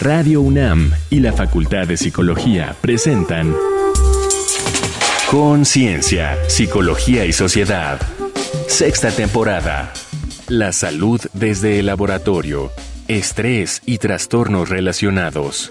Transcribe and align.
Radio 0.00 0.40
UNAM 0.40 0.92
y 1.10 1.20
la 1.20 1.34
Facultad 1.34 1.86
de 1.86 1.98
Psicología 1.98 2.74
presentan 2.80 3.54
Conciencia, 5.30 6.38
Psicología 6.48 7.26
y 7.26 7.34
Sociedad. 7.34 8.00
Sexta 8.66 9.10
temporada. 9.10 9.92
La 10.48 10.72
salud 10.72 11.20
desde 11.34 11.78
el 11.78 11.86
laboratorio. 11.86 12.72
Estrés 13.08 13.82
y 13.84 13.98
trastornos 13.98 14.70
relacionados. 14.70 15.70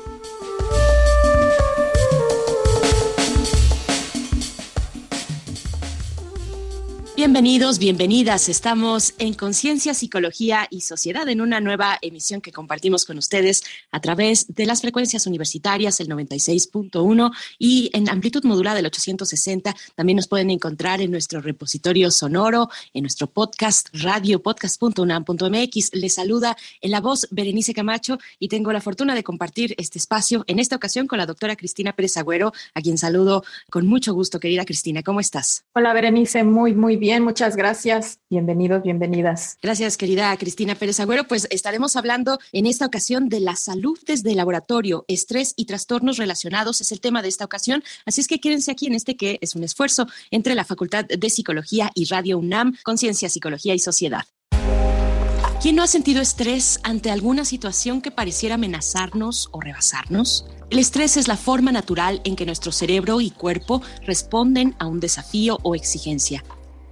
Bienvenidos, 7.29 7.77
bienvenidas. 7.77 8.49
Estamos 8.49 9.13
en 9.19 9.35
Conciencia, 9.35 9.93
Psicología 9.93 10.65
y 10.71 10.81
Sociedad 10.81 11.29
en 11.29 11.41
una 11.41 11.59
nueva 11.59 11.99
emisión 12.01 12.41
que 12.41 12.51
compartimos 12.51 13.05
con 13.05 13.19
ustedes 13.19 13.61
a 13.91 14.01
través 14.01 14.47
de 14.47 14.65
las 14.65 14.81
frecuencias 14.81 15.27
universitarias, 15.27 15.99
el 15.99 16.07
96.1 16.07 17.31
y 17.59 17.91
en 17.93 18.09
amplitud 18.09 18.43
modulada 18.45 18.77
del 18.77 18.87
860. 18.87 19.75
También 19.93 20.15
nos 20.15 20.27
pueden 20.27 20.49
encontrar 20.49 21.01
en 21.01 21.11
nuestro 21.11 21.39
repositorio 21.39 22.09
sonoro, 22.09 22.69
en 22.95 23.03
nuestro 23.03 23.27
podcast 23.27 23.89
radio 23.93 24.41
podcast.unam.mx. 24.41 25.93
Les 25.93 26.13
saluda 26.15 26.57
en 26.81 26.89
la 26.89 26.99
voz 26.99 27.27
Berenice 27.29 27.75
Camacho 27.75 28.17
y 28.39 28.47
tengo 28.47 28.73
la 28.73 28.81
fortuna 28.81 29.13
de 29.13 29.23
compartir 29.23 29.75
este 29.77 29.99
espacio 29.99 30.45
en 30.47 30.57
esta 30.57 30.77
ocasión 30.77 31.05
con 31.05 31.19
la 31.19 31.27
doctora 31.27 31.55
Cristina 31.55 31.93
Pérez 31.93 32.17
Agüero, 32.17 32.53
a 32.73 32.81
quien 32.81 32.97
saludo 32.97 33.43
con 33.69 33.85
mucho 33.85 34.15
gusto, 34.15 34.39
querida 34.39 34.65
Cristina. 34.65 35.03
¿Cómo 35.03 35.19
estás? 35.19 35.63
Hola, 35.75 35.93
Berenice, 35.93 36.43
muy, 36.43 36.73
muy 36.73 36.95
bien 36.95 37.18
Muchas 37.21 37.55
gracias. 37.55 38.19
Bienvenidos, 38.29 38.83
bienvenidas. 38.83 39.57
Gracias, 39.61 39.97
querida 39.97 40.35
Cristina 40.37 40.75
Pérez 40.75 40.99
Agüero. 40.99 41.25
Pues 41.27 41.47
estaremos 41.51 41.95
hablando 41.95 42.39
en 42.51 42.65
esta 42.65 42.85
ocasión 42.85 43.29
de 43.29 43.39
la 43.39 43.55
salud 43.55 43.97
desde 44.05 44.31
el 44.31 44.37
laboratorio, 44.37 45.05
estrés 45.07 45.53
y 45.55 45.65
trastornos 45.65 46.17
relacionados 46.17 46.81
es 46.81 46.91
el 46.91 47.01
tema 47.01 47.21
de 47.21 47.29
esta 47.29 47.45
ocasión. 47.45 47.83
Así 48.05 48.21
es 48.21 48.27
que 48.27 48.39
quédense 48.39 48.71
aquí 48.71 48.87
en 48.87 48.95
este 48.95 49.15
que 49.15 49.37
es 49.41 49.55
un 49.55 49.63
esfuerzo 49.63 50.07
entre 50.31 50.55
la 50.55 50.65
Facultad 50.65 51.05
de 51.05 51.29
Psicología 51.29 51.91
y 51.93 52.05
Radio 52.05 52.37
UNAM, 52.37 52.75
Conciencia, 52.83 53.29
Psicología 53.29 53.73
y 53.73 53.79
Sociedad. 53.79 54.25
¿Quién 55.61 55.75
no 55.75 55.83
ha 55.83 55.87
sentido 55.87 56.21
estrés 56.21 56.79
ante 56.83 57.11
alguna 57.11 57.43
situación 57.43 58.01
que 58.01 58.11
pareciera 58.11 58.55
amenazarnos 58.55 59.49
o 59.51 59.59
rebasarnos? 59.59 60.45
El 60.69 60.79
estrés 60.79 61.17
es 61.17 61.27
la 61.27 61.35
forma 61.35 61.71
natural 61.73 62.21
en 62.23 62.37
que 62.37 62.45
nuestro 62.45 62.71
cerebro 62.71 63.19
y 63.19 63.29
cuerpo 63.31 63.81
responden 64.05 64.75
a 64.79 64.87
un 64.87 65.01
desafío 65.01 65.57
o 65.63 65.75
exigencia. 65.75 66.43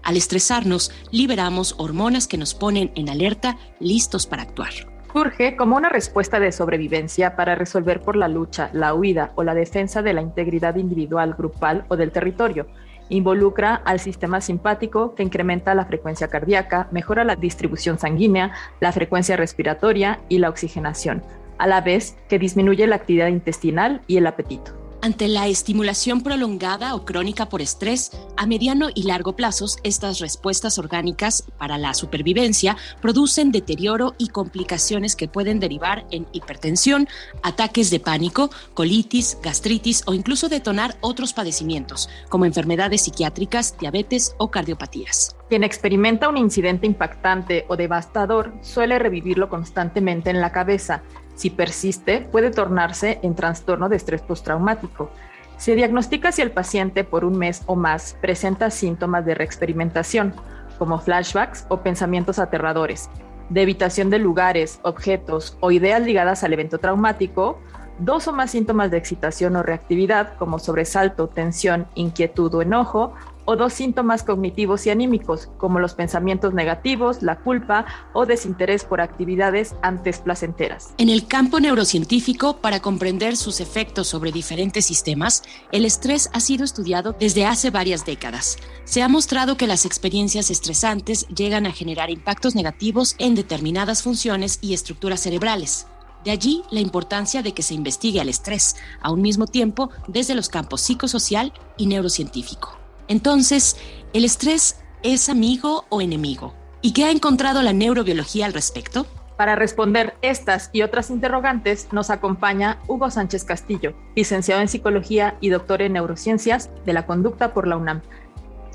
Al 0.08 0.16
estresarnos, 0.16 0.90
liberamos 1.12 1.76
hormonas 1.78 2.30
que 2.30 2.38
nos 2.38 2.56
ponen 2.56 2.94
en 2.96 3.10
alerta, 3.10 3.58
listos 3.82 4.26
para 4.26 4.44
actuar. 4.44 4.70
Surge 5.12 5.58
como 5.58 5.76
una 5.76 5.90
respuesta 5.90 6.40
de 6.40 6.54
sobrevivencia 6.54 7.36
para 7.36 7.56
resolver 7.56 8.00
por 8.00 8.16
la 8.16 8.30
lucha, 8.30 8.70
la 8.72 8.94
huida 8.94 9.34
o 9.36 9.44
la 9.44 9.54
defensa 9.54 10.02
de 10.02 10.14
la 10.14 10.22
integridad 10.22 10.78
individual, 10.78 11.36
grupal 11.38 11.84
o 11.90 11.98
del 11.98 12.14
territorio. 12.14 12.68
Involucra 13.10 13.76
al 13.84 14.00
sistema 14.00 14.40
simpático 14.40 15.14
que 15.14 15.24
incrementa 15.24 15.76
la 15.76 15.84
frecuencia 15.84 16.30
cardíaca, 16.30 16.88
mejora 16.92 17.26
la 17.26 17.36
distribución 17.36 18.00
sanguínea, 18.00 18.54
la 18.80 18.94
frecuencia 18.94 19.36
respiratoria 19.36 20.22
y 20.30 20.38
la 20.38 20.48
oxigenación, 20.48 21.22
a 21.58 21.68
la 21.68 21.82
vez 21.82 22.16
que 22.30 22.40
disminuye 22.40 22.88
la 22.88 22.96
actividad 22.96 23.28
intestinal 23.28 24.04
y 24.08 24.16
el 24.16 24.28
apetito. 24.28 24.87
Ante 25.08 25.30
la 25.30 25.48
estimulación 25.48 26.20
prolongada 26.20 26.94
o 26.94 27.06
crónica 27.06 27.48
por 27.48 27.62
estrés, 27.62 28.12
a 28.36 28.46
mediano 28.46 28.90
y 28.94 29.04
largo 29.04 29.38
plazos, 29.38 29.78
estas 29.84 30.20
respuestas 30.20 30.78
orgánicas 30.78 31.46
para 31.58 31.78
la 31.78 31.94
supervivencia 31.94 32.76
producen 33.02 33.54
deterioro 33.54 34.16
y 34.18 34.28
complicaciones 34.28 35.16
que 35.16 35.30
pueden 35.30 35.62
derivar 35.62 36.06
en 36.12 36.28
hipertensión, 36.34 37.08
ataques 37.42 37.90
de 37.90 38.02
pánico, 38.02 38.50
colitis, 38.74 39.38
gastritis 39.42 40.04
o 40.08 40.14
incluso 40.14 40.50
detonar 40.50 40.98
otros 41.00 41.32
padecimientos, 41.32 42.10
como 42.28 42.44
enfermedades 42.44 43.04
psiquiátricas, 43.04 43.78
diabetes 43.80 44.36
o 44.40 44.52
cardiopatías. 44.52 45.38
Quien 45.48 45.64
experimenta 45.64 46.28
un 46.28 46.36
incidente 46.36 46.86
impactante 46.86 47.64
o 47.70 47.78
devastador 47.78 48.52
suele 48.62 49.00
revivirlo 49.00 49.48
constantemente 49.48 50.30
en 50.32 50.42
la 50.42 50.52
cabeza 50.52 51.02
si 51.37 51.52
persiste, 51.52 52.27
puede 52.31 52.49
tornarse 52.49 53.20
en 53.21 53.36
trastorno 53.36 53.89
de 53.89 53.95
estrés 53.95 54.21
postraumático. 54.21 55.11
Se 55.58 55.75
diagnostica 55.75 56.31
si 56.31 56.42
el 56.42 56.52
paciente 56.52 57.03
por 57.03 57.23
un 57.23 57.37
mes 57.37 57.61
o 57.67 57.75
más 57.75 58.17
presenta 58.20 58.71
síntomas 58.71 59.23
de 59.25 59.36
reexperimentación, 59.36 60.33
como 60.80 60.99
flashbacks 60.99 61.65
o 61.70 61.77
pensamientos 61.77 62.39
aterradores, 62.39 63.09
de 63.49 63.61
evitación 63.61 64.09
de 64.09 64.17
lugares, 64.17 64.80
objetos 64.81 65.58
o 65.59 65.70
ideas 65.71 66.02
ligadas 66.02 66.43
al 66.43 66.53
evento 66.53 66.80
traumático, 66.80 67.59
dos 67.99 68.27
o 68.27 68.33
más 68.33 68.52
síntomas 68.52 68.89
de 68.89 68.98
excitación 68.98 69.55
o 69.55 69.64
reactividad, 69.64 70.36
como 70.37 70.58
sobresalto, 70.58 71.27
tensión, 71.27 71.87
inquietud 71.93 72.54
o 72.55 72.61
enojo, 72.64 73.14
o 73.48 73.56
dos 73.56 73.74
síntomas 73.74 74.24
cognitivos 74.24 74.86
y 74.86 74.90
anímicos, 74.90 75.50
como 75.58 75.80
los 75.80 75.94
pensamientos 75.94 76.54
negativos, 76.54 77.24
la 77.24 77.40
culpa 77.40 77.86
o 78.14 78.26
desinterés 78.26 78.84
por 78.84 79.00
actividades 79.00 79.74
antes 79.82 80.20
placenteras. 80.20 80.94
En 80.98 81.08
el 81.08 81.28
campo 81.28 81.62
neurocientífico, 81.62 82.58
para 82.58 82.82
comprender 82.82 83.38
sus 83.38 83.62
efectos 83.62 84.08
sobre 84.08 84.34
diferentes 84.34 84.86
sistemas, 84.86 85.44
el 85.72 85.86
estrés 85.86 86.30
ha 86.34 86.42
sido 86.42 86.66
estudiado 86.66 87.16
desde 87.18 87.46
hace 87.46 87.70
varias 87.70 88.06
décadas. 88.06 88.58
Se 88.84 89.02
ha 89.02 89.08
mostrado 89.08 89.56
que 89.56 89.66
las 89.66 89.86
experiencias 89.86 90.52
estresantes 90.52 91.26
llegan 91.30 91.66
a 91.66 91.72
generar 91.72 92.10
impactos 92.10 92.54
negativos 92.54 93.16
en 93.18 93.34
determinadas 93.34 94.04
funciones 94.04 94.60
y 94.62 94.74
estructuras 94.74 95.22
cerebrales. 95.22 95.88
De 96.26 96.32
allí 96.32 96.64
la 96.70 96.82
importancia 96.82 97.42
de 97.42 97.54
que 97.54 97.64
se 97.64 97.76
investigue 97.76 98.20
el 98.20 98.28
estrés, 98.28 98.76
a 99.02 99.10
un 99.12 99.22
mismo 99.22 99.48
tiempo 99.48 99.90
desde 100.10 100.36
los 100.36 100.50
campos 100.50 100.82
psicosocial 100.82 101.54
y 101.78 101.88
neurocientífico. 101.88 102.77
Entonces, 103.08 103.78
¿el 104.14 104.26
estrés 104.26 104.80
es 105.04 105.30
amigo 105.30 105.86
o 105.90 106.02
enemigo? 106.02 106.54
¿Y 106.82 106.94
qué 106.94 107.06
ha 107.06 107.12
encontrado 107.12 107.62
la 107.62 107.73
neurobiología 107.73 108.45
al 108.45 108.54
respecto? 108.54 109.06
Para 109.38 109.56
responder 109.56 110.16
estas 110.22 110.70
y 110.73 110.82
otras 110.82 111.10
interrogantes 111.10 111.90
nos 111.92 112.10
acompaña 112.10 112.80
Hugo 112.88 113.12
Sánchez 113.12 113.44
Castillo, 113.46 113.94
licenciado 114.16 114.62
en 114.62 114.67
Psicología 114.67 115.38
y 115.40 115.50
doctor 115.50 115.82
en 115.84 115.94
Neurociencias 115.94 116.72
de 116.86 116.94
la 116.94 117.06
Conducta 117.06 117.54
por 117.54 117.67
la 117.67 117.78
UNAM. 117.78 118.02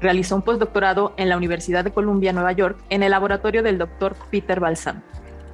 Realizó 0.00 0.36
un 0.36 0.42
postdoctorado 0.42 1.14
en 1.16 1.28
la 1.28 1.36
Universidad 1.36 1.84
de 1.84 1.92
Columbia, 1.92 2.32
Nueva 2.32 2.52
York, 2.52 2.78
en 2.90 3.02
el 3.02 3.10
laboratorio 3.10 3.62
del 3.62 3.78
doctor 3.78 4.16
Peter 4.30 4.60
Balsam. 4.60 5.02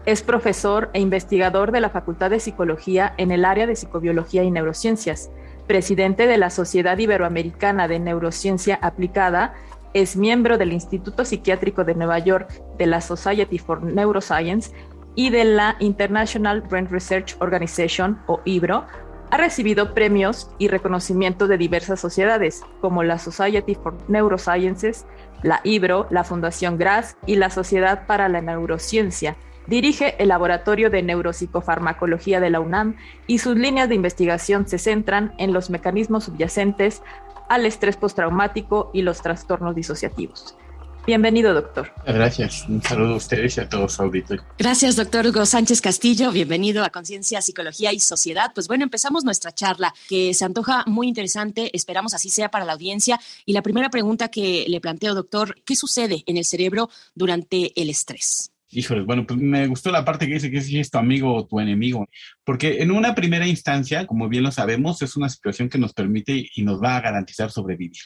Es 0.04 0.22
profesor 0.22 0.90
e 0.92 1.00
investigador 1.00 1.72
de 1.72 1.80
la 1.80 1.90
Facultad 1.90 2.30
de 2.30 2.40
Psicología 2.40 3.14
en 3.16 3.30
el 3.30 3.44
área 3.44 3.66
de 3.66 3.76
Psicobiología 3.76 4.42
y 4.44 4.50
Neurociencias 4.50 5.30
presidente 5.68 6.26
de 6.26 6.38
la 6.38 6.50
Sociedad 6.50 6.98
Iberoamericana 6.98 7.86
de 7.86 8.00
Neurociencia 8.00 8.78
Aplicada, 8.82 9.54
es 9.94 10.16
miembro 10.16 10.58
del 10.58 10.72
Instituto 10.72 11.24
Psiquiátrico 11.24 11.84
de 11.84 11.94
Nueva 11.94 12.18
York, 12.18 12.50
de 12.76 12.86
la 12.86 13.00
Society 13.00 13.58
for 13.58 13.82
Neuroscience 13.82 14.72
y 15.14 15.30
de 15.30 15.44
la 15.44 15.76
International 15.78 16.62
Brain 16.62 16.88
Research 16.90 17.36
Organization, 17.40 18.20
o 18.26 18.40
IBRO. 18.44 18.86
Ha 19.30 19.36
recibido 19.36 19.94
premios 19.94 20.50
y 20.58 20.68
reconocimientos 20.68 21.48
de 21.48 21.58
diversas 21.58 22.00
sociedades, 22.00 22.62
como 22.80 23.02
la 23.02 23.18
Society 23.18 23.74
for 23.74 23.96
Neurosciences, 24.08 25.06
la 25.42 25.60
IBRO, 25.64 26.06
la 26.10 26.24
Fundación 26.24 26.78
GRAS 26.78 27.16
y 27.26 27.36
la 27.36 27.50
Sociedad 27.50 28.06
para 28.06 28.28
la 28.28 28.40
Neurociencia, 28.40 29.36
Dirige 29.68 30.14
el 30.18 30.28
Laboratorio 30.28 30.88
de 30.88 31.02
Neuropsicofarmacología 31.02 32.40
de 32.40 32.48
la 32.48 32.58
UNAM 32.58 32.96
y 33.26 33.38
sus 33.38 33.54
líneas 33.54 33.90
de 33.90 33.96
investigación 33.96 34.66
se 34.66 34.78
centran 34.78 35.34
en 35.36 35.52
los 35.52 35.68
mecanismos 35.68 36.24
subyacentes 36.24 37.02
al 37.50 37.66
estrés 37.66 37.98
postraumático 37.98 38.90
y 38.94 39.02
los 39.02 39.20
trastornos 39.20 39.74
disociativos. 39.74 40.56
Bienvenido, 41.06 41.52
doctor. 41.52 41.92
Gracias. 42.06 42.66
Un 42.66 42.82
saludo 42.82 43.12
a 43.12 43.16
ustedes 43.16 43.58
y 43.58 43.60
a 43.60 43.68
todos 43.68 43.82
los 43.82 44.00
auditores. 44.00 44.42
Gracias, 44.58 44.96
doctor 44.96 45.26
Hugo 45.26 45.44
Sánchez 45.44 45.82
Castillo. 45.82 46.32
Bienvenido 46.32 46.82
a 46.82 46.88
Conciencia, 46.88 47.42
Psicología 47.42 47.92
y 47.92 48.00
Sociedad. 48.00 48.52
Pues 48.54 48.68
bueno, 48.68 48.84
empezamos 48.84 49.24
nuestra 49.24 49.52
charla, 49.52 49.92
que 50.08 50.32
se 50.32 50.46
antoja 50.46 50.84
muy 50.86 51.08
interesante. 51.08 51.70
Esperamos 51.74 52.14
así 52.14 52.30
sea 52.30 52.50
para 52.50 52.64
la 52.64 52.72
audiencia. 52.72 53.20
Y 53.44 53.52
la 53.52 53.60
primera 53.60 53.90
pregunta 53.90 54.28
que 54.28 54.64
le 54.66 54.80
planteo, 54.80 55.14
doctor, 55.14 55.56
¿qué 55.66 55.76
sucede 55.76 56.24
en 56.26 56.38
el 56.38 56.46
cerebro 56.46 56.88
durante 57.14 57.78
el 57.80 57.90
estrés? 57.90 58.50
Híjoles, 58.70 59.06
bueno, 59.06 59.26
pues 59.26 59.40
me 59.40 59.66
gustó 59.66 59.90
la 59.90 60.04
parte 60.04 60.26
que 60.26 60.34
dice 60.34 60.50
que 60.50 60.60
si 60.60 60.78
es 60.78 60.90
tu 60.90 60.98
amigo 60.98 61.34
o 61.34 61.46
tu 61.46 61.58
enemigo, 61.58 62.06
porque 62.44 62.82
en 62.82 62.90
una 62.90 63.14
primera 63.14 63.46
instancia, 63.46 64.06
como 64.06 64.28
bien 64.28 64.42
lo 64.42 64.52
sabemos, 64.52 65.00
es 65.00 65.16
una 65.16 65.30
situación 65.30 65.70
que 65.70 65.78
nos 65.78 65.94
permite 65.94 66.46
y 66.54 66.62
nos 66.64 66.82
va 66.82 66.96
a 66.96 67.00
garantizar 67.00 67.50
sobrevivir. 67.50 67.96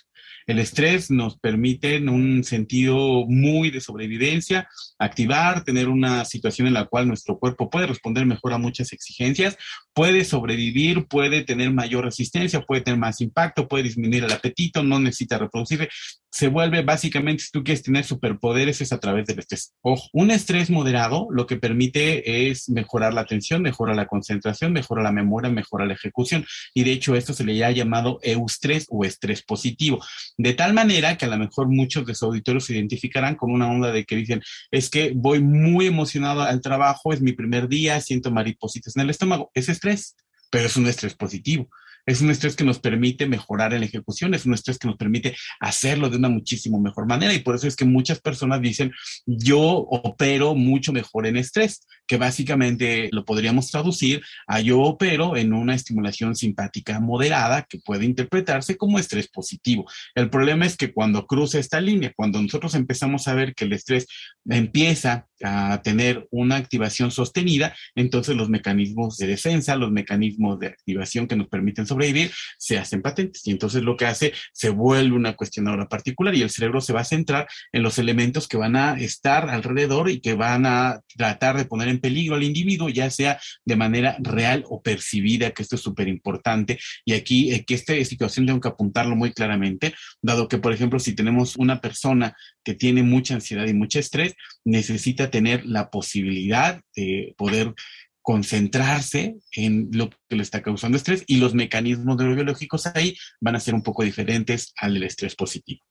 El 0.47 0.61
estrés 0.61 1.11
nos 1.11 1.37
permite 1.37 1.97
en 1.97 2.09
un 2.09 2.45
sentido 2.45 3.27
muy 3.27 3.71
de 3.71 3.81
sobrevivencia, 3.81 4.69
activar, 5.01 5.65
tener 5.65 5.89
una 5.89 6.25
situación 6.25 6.69
en 6.69 6.75
la 6.75 6.85
cual 6.85 7.09
nuestro 7.09 7.39
cuerpo 7.39 7.69
puede 7.69 7.89
responder 7.89 8.25
mejor 8.25 8.53
a 8.53 8.59
muchas 8.59 8.93
exigencias, 8.93 9.57
puede 9.93 10.25
sobrevivir, 10.25 11.07
puede 11.07 11.43
tener 11.43 11.73
mayor 11.73 12.05
resistencia, 12.05 12.61
puede 12.61 12.83
tener 12.83 13.01
más 13.01 13.21
impacto, 13.21 13.67
puede 13.67 13.85
disminuir 13.85 14.25
el 14.25 14.33
apetito, 14.33 14.85
no 14.85 15.01
necesita 15.01 15.39
reproducirse. 15.39 15.89
Se 16.35 16.49
vuelve 16.49 16.81
básicamente, 16.81 17.43
si 17.43 17.51
tú 17.51 17.63
quieres 17.63 17.83
tener 17.83 18.05
superpoderes, 18.05 18.81
es 18.81 18.91
a 18.91 18.99
través 18.99 19.27
del 19.27 19.39
estrés. 19.39 19.75
Ojo, 19.83 20.09
un 20.15 20.31
estrés 20.31 20.71
moderado 20.71 21.29
lo 21.31 21.47
que 21.47 21.59
permite 21.59 22.49
es 22.49 22.71
mejorar 22.71 23.13
la 23.13 23.21
atención, 23.21 23.61
mejora 23.61 23.95
la 23.95 24.07
concentración, 24.07 24.73
mejora 24.73 25.03
la 25.03 25.13
memoria, 25.13 25.51
mejora 25.51 25.85
la 25.85 25.93
ejecución. 25.93 26.47
Y 26.73 26.85
de 26.85 26.93
hecho, 26.93 27.15
esto 27.17 27.35
se 27.35 27.45
le 27.45 27.63
ha 27.63 27.71
llamado 27.71 28.19
eustrés 28.23 28.87
o 28.89 29.05
estrés 29.05 29.43
positivo. 29.43 30.03
De 30.39 30.55
tal 30.55 30.73
manera 30.73 31.19
que 31.19 31.27
a 31.27 31.29
lo 31.29 31.37
mejor 31.37 31.69
muchos 31.69 32.07
de 32.07 32.15
sus 32.15 32.23
auditores 32.23 32.65
se 32.65 32.73
identificarán 32.73 33.35
con 33.35 33.53
una 33.53 33.71
onda 33.71 33.93
de 33.93 34.07
que 34.07 34.17
dicen, 34.17 34.43
es 34.71 34.89
que 34.89 35.13
voy 35.15 35.43
muy 35.43 35.87
emocionado 35.87 36.41
al 36.41 36.63
trabajo, 36.63 37.13
es 37.13 37.21
mi 37.21 37.33
primer 37.33 37.69
día, 37.69 38.01
siento 38.01 38.31
maripositas 38.31 38.97
en 38.97 39.03
el 39.03 39.11
estómago. 39.11 39.51
Es 39.53 39.69
estrés, 39.69 40.17
pero 40.51 40.65
es 40.65 40.77
un 40.77 40.87
estrés 40.87 41.15
positivo. 41.15 41.69
Es 42.07 42.21
un 42.21 42.31
estrés 42.31 42.57
que 42.57 42.65
nos 42.65 42.81
permite 42.81 43.27
mejorar 43.27 43.73
en 43.73 43.81
la 43.81 43.87
ejecución, 43.87 44.35
es 44.35 44.47
un 44.47 44.55
estrés 44.55 44.79
que 44.79 44.89
nos 44.89 44.97
permite 44.97 45.37
hacerlo 45.61 46.11
de 46.11 46.17
una 46.17 46.29
muchísimo 46.29 46.81
mejor 46.81 47.07
manera 47.07 47.33
y 47.33 47.41
por 47.41 47.55
eso 47.55 47.67
es 47.67 47.77
que 47.77 47.85
muchas 47.85 48.21
personas 48.21 48.61
dicen, 48.61 48.93
yo 49.27 49.61
opero 49.61 50.55
mucho 50.55 50.93
mejor 50.93 51.27
en 51.27 51.37
estrés, 51.37 51.87
que 52.07 52.17
básicamente 52.17 53.09
lo 53.13 53.25
podríamos 53.25 53.71
traducir 53.71 54.23
a 54.47 54.61
yo 54.61 54.81
opero 54.81 55.37
en 55.37 55.53
una 55.53 55.75
estimulación 55.75 56.35
simpática 56.35 57.01
moderada 57.01 57.63
que 57.63 57.79
puede 57.79 58.05
interpretarse 58.05 58.77
como 58.77 58.99
estrés 58.99 59.29
positivo. 59.29 59.89
El 60.15 60.29
problema 60.29 60.67
es 60.67 60.77
que 60.77 60.93
cuando 60.93 61.27
cruza 61.27 61.59
esta 61.59 61.81
línea, 61.81 62.13
cuando 62.17 62.43
nosotros 62.43 62.75
empezamos 62.75 63.29
a 63.29 63.35
ver 63.35 63.55
que 63.55 63.65
el 63.65 63.73
estrés 63.73 64.07
empieza 64.49 65.27
a 65.43 65.81
tener 65.83 66.29
una 66.31 66.57
activación 66.57 67.11
sostenida, 67.11 67.75
entonces 67.95 68.37
los 68.37 68.49
mecanismos 68.49 69.17
de 69.17 69.27
defensa, 69.27 69.77
los 69.77 69.91
mecanismos 69.91 70.59
de 70.59 70.69
activación 70.69 71.27
que 71.27 71.37
nos 71.37 71.49
permiten 71.49 71.87
sobrevivir, 71.93 72.33
se 72.59 72.79
hacen 72.79 73.03
patentes. 73.03 73.47
Y 73.47 73.51
entonces 73.51 73.83
lo 73.83 73.97
que 73.97 74.07
hace, 74.07 74.33
se 74.53 74.71
vuelve 74.71 75.17
una 75.17 75.35
cuestión 75.35 75.69
ahora 75.69 75.89
particular 75.89 76.35
y 76.35 76.43
el 76.43 76.51
cerebro 76.51 76.81
se 76.81 76.93
va 76.93 77.01
a 77.01 77.05
centrar 77.05 77.49
en 77.73 77.83
los 77.83 77.99
elementos 77.99 78.49
que 78.49 78.57
van 78.57 78.77
a 78.77 78.95
estar 78.99 79.51
alrededor 79.51 80.11
y 80.11 80.21
que 80.21 80.35
van 80.35 80.67
a 80.67 81.01
tratar 81.17 81.57
de 81.57 81.65
poner 81.65 81.89
en 81.89 82.01
peligro 82.01 82.37
al 82.37 82.43
individuo, 82.43 82.89
ya 82.89 83.11
sea 83.11 83.41
de 83.65 83.77
manera 83.77 84.17
real 84.21 84.65
o 84.69 84.83
percibida, 84.83 85.51
que 85.51 85.63
esto 85.63 85.77
es 85.77 85.83
súper 85.83 86.09
importante. 86.09 86.79
Y 87.05 87.15
aquí, 87.15 87.53
eh, 87.53 87.65
que 87.65 87.75
esta 87.75 87.93
situación 88.05 88.47
tengo 88.47 88.61
que 88.61 88.69
apuntarlo 88.69 89.17
muy 89.17 89.33
claramente, 89.33 89.95
dado 90.21 90.49
que, 90.49 90.59
por 90.59 90.73
ejemplo, 90.73 90.99
si 90.99 91.15
tenemos 91.15 91.57
una 91.57 91.81
persona 91.81 92.37
que 92.65 92.75
tiene 92.75 93.03
mucha 93.03 93.35
ansiedad 93.35 93.67
y 93.67 93.75
mucho 93.75 93.99
estrés, 93.99 94.35
necesita 94.65 95.31
tener 95.31 95.67
la 95.67 95.91
posibilidad 95.91 96.81
de 96.95 97.35
poder 97.37 97.75
concentrarse 98.23 99.37
en 99.57 99.91
lo 99.93 100.11
que 100.29 100.37
le 100.37 100.43
está 100.43 100.63
causando 100.63 100.97
estrés 100.97 101.25
y 101.27 101.39
los 101.39 101.55
mecanismos 101.55 102.17
neurobiológicos 102.17 102.87
ahí 102.87 103.17
van 103.41 103.57
a 103.57 103.61
ser 103.61 103.75
un 103.75 103.83
poco 103.83 104.05
diferentes 104.05 104.73
al 104.77 104.95
del 104.95 105.05
estrés 105.05 105.35
positivo. 105.35 105.85